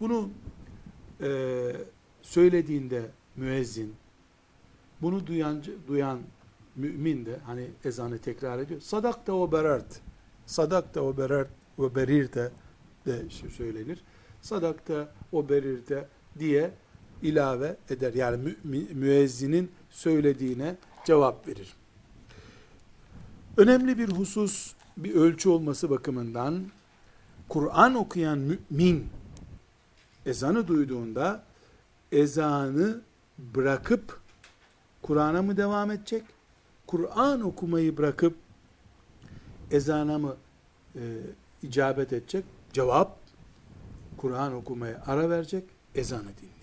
Bunu 0.00 0.30
e, 1.20 1.72
söylediğinde 2.22 3.02
müezzin, 3.36 3.94
bunu 5.02 5.26
duyan, 5.26 5.62
duyan 5.88 6.18
mümin 6.76 7.26
de 7.26 7.38
hani 7.46 7.70
ezanı 7.84 8.18
tekrar 8.18 8.58
ediyor. 8.58 8.80
Sadakta 8.80 9.32
o 9.32 9.52
berert. 9.52 10.00
Sadakta 10.46 11.02
o 11.02 11.16
berert 11.16 11.48
ve 11.78 11.94
berirte 11.94 12.50
de 13.06 13.22
söylenir. 13.56 14.02
Sadakta 14.40 15.08
o 15.32 15.48
berirte 15.48 16.08
diye 16.38 16.70
ilave 17.22 17.76
eder. 17.90 18.14
Yani 18.14 18.54
mü, 18.64 18.86
müezzinin 18.94 19.70
söylediğine 19.90 20.76
cevap 21.04 21.48
verir. 21.48 21.74
Önemli 23.56 23.98
bir 23.98 24.08
husus, 24.08 24.72
bir 24.96 25.14
ölçü 25.14 25.48
olması 25.48 25.90
bakımından 25.90 26.64
Kur'an 27.48 27.94
okuyan 27.94 28.38
mümin 28.38 29.06
ezanı 30.26 30.68
duyduğunda 30.68 31.42
ezanı 32.12 33.00
bırakıp 33.38 34.20
Kur'an'a 35.02 35.42
mı 35.42 35.56
devam 35.56 35.90
edecek? 35.90 36.22
Kur'an 36.86 37.40
okumayı 37.40 37.96
bırakıp 37.96 38.36
ezana 39.70 40.18
mı 40.18 40.36
e, 40.94 41.02
icabet 41.62 42.12
edecek? 42.12 42.44
Cevap 42.72 43.18
Kur'an 44.16 44.54
okumaya 44.54 45.02
ara 45.06 45.30
verecek, 45.30 45.64
ezanı 45.94 46.22
dinleyecek. 46.22 46.57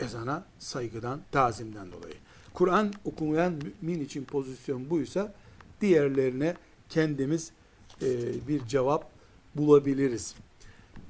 Ezana 0.00 0.44
saygıdan, 0.58 1.20
tazimden 1.32 1.92
dolayı. 1.92 2.14
Kur'an 2.54 2.92
okumayan 3.04 3.54
mümin 3.82 4.04
için 4.04 4.24
pozisyon 4.24 4.90
buysa 4.90 5.34
diğerlerine 5.80 6.56
kendimiz 6.88 7.52
e, 8.02 8.08
bir 8.48 8.66
cevap 8.66 9.10
bulabiliriz. 9.54 10.34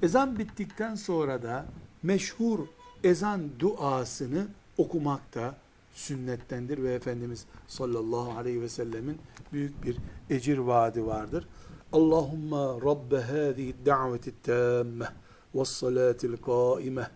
Ezan 0.01 0.39
bittikten 0.39 0.95
sonra 0.95 1.43
da 1.43 1.65
meşhur 2.03 2.59
ezan 3.03 3.41
duasını 3.59 4.47
okumak 4.77 5.35
da 5.35 5.55
sünnettendir 5.93 6.83
ve 6.83 6.93
Efendimiz 6.93 7.45
sallallahu 7.67 8.31
aleyhi 8.37 8.61
ve 8.61 8.69
sellemin 8.69 9.17
büyük 9.53 9.83
bir 9.83 9.97
ecir 10.29 10.57
vaadi 10.57 11.05
vardır. 11.05 11.47
Allahumma 11.93 12.81
rabbe 12.85 13.21
hâzihi 13.21 13.75
da'veti 13.85 14.33
tâmme 14.43 15.05
ve 15.55 15.65
salâtil 15.65 16.37
kâime 16.37 17.07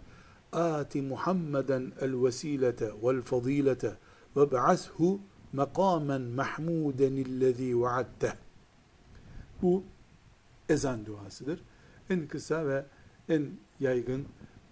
آت 0.54 0.96
محمدا 0.96 1.90
الوسيلة 2.02 2.80
والفضيلة 3.02 3.96
وابعثه 4.34 5.18
مقاما 5.54 6.18
محمودا 6.18 7.08
الذي 7.08 7.74
وعدته 7.74 8.34
Bu 9.62 9.84
ezan 10.68 11.06
duasıdır. 11.06 11.60
En 12.10 12.28
kısa 12.28 12.66
ve 12.66 12.84
en 13.28 13.50
yaygın 13.80 14.26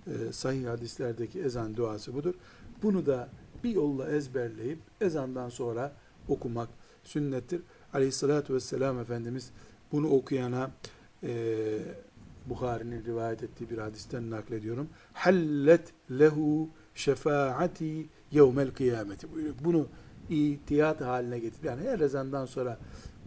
e, 0.06 0.32
sahih 0.32 0.68
hadislerdeki 0.68 1.40
ezan 1.40 1.76
duası 1.76 2.14
budur. 2.14 2.34
Bunu 2.82 3.06
da 3.06 3.28
bir 3.64 3.70
yolla 3.70 4.10
ezberleyip 4.10 4.78
ezandan 5.00 5.48
sonra 5.48 5.92
okumak 6.28 6.68
sünnettir. 7.04 7.60
Aleyhissalatü 7.92 8.54
vesselam 8.54 8.98
Efendimiz 8.98 9.50
bunu 9.92 10.10
okuyana 10.10 10.70
e, 11.22 11.78
Bukhari'nin 12.45 13.05
rivayet 13.05 13.43
ettiği 13.43 13.69
bir 13.69 13.77
hadisten 13.77 14.31
naklediyorum. 14.31 14.89
Hallet 15.13 15.93
lehu 16.11 16.69
şefaati 16.95 18.07
yevmel 18.31 18.71
kıyameti 18.71 19.33
buyuruyor. 19.33 19.55
Bunu 19.63 19.87
itiyat 20.29 21.01
haline 21.01 21.39
getir. 21.39 21.63
Yani 21.63 21.89
her 21.89 21.99
ezandan 21.99 22.45
sonra 22.45 22.77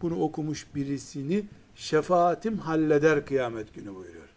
bunu 0.02 0.20
okumuş 0.20 0.66
birisini 0.74 1.44
şefaatim 1.74 2.58
halleder 2.58 3.26
kıyamet 3.26 3.74
günü 3.74 3.94
buyuruyor. 3.94 4.28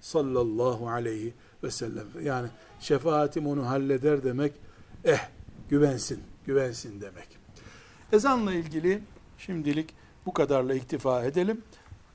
Sallallahu 0.00 0.88
aleyhi 0.88 1.34
ve 1.62 1.70
sellem. 1.70 2.06
Yani 2.22 2.48
şefaatim 2.80 3.46
onu 3.46 3.68
halleder 3.68 4.24
demek 4.24 4.52
eh 5.04 5.28
güvensin, 5.68 6.20
güvensin 6.46 7.00
demek. 7.00 7.28
Ezanla 8.12 8.52
ilgili 8.52 9.02
şimdilik 9.38 9.94
bu 10.26 10.32
kadarla 10.32 10.74
iktifa 10.74 11.24
edelim. 11.24 11.62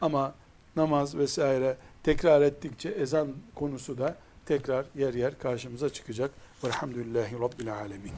Ama 0.01 0.35
namaz 0.75 1.17
vesaire 1.17 1.77
tekrar 2.03 2.41
ettikçe 2.41 2.89
ezan 2.89 3.27
konusu 3.55 3.97
da 3.97 4.15
tekrar 4.45 4.85
yer 4.95 5.13
yer 5.13 5.39
karşımıza 5.39 5.89
çıkacak. 5.89 6.31
Velhamdülillahi 6.63 7.39
Rabbil 7.39 7.73
Alemin. 7.73 8.11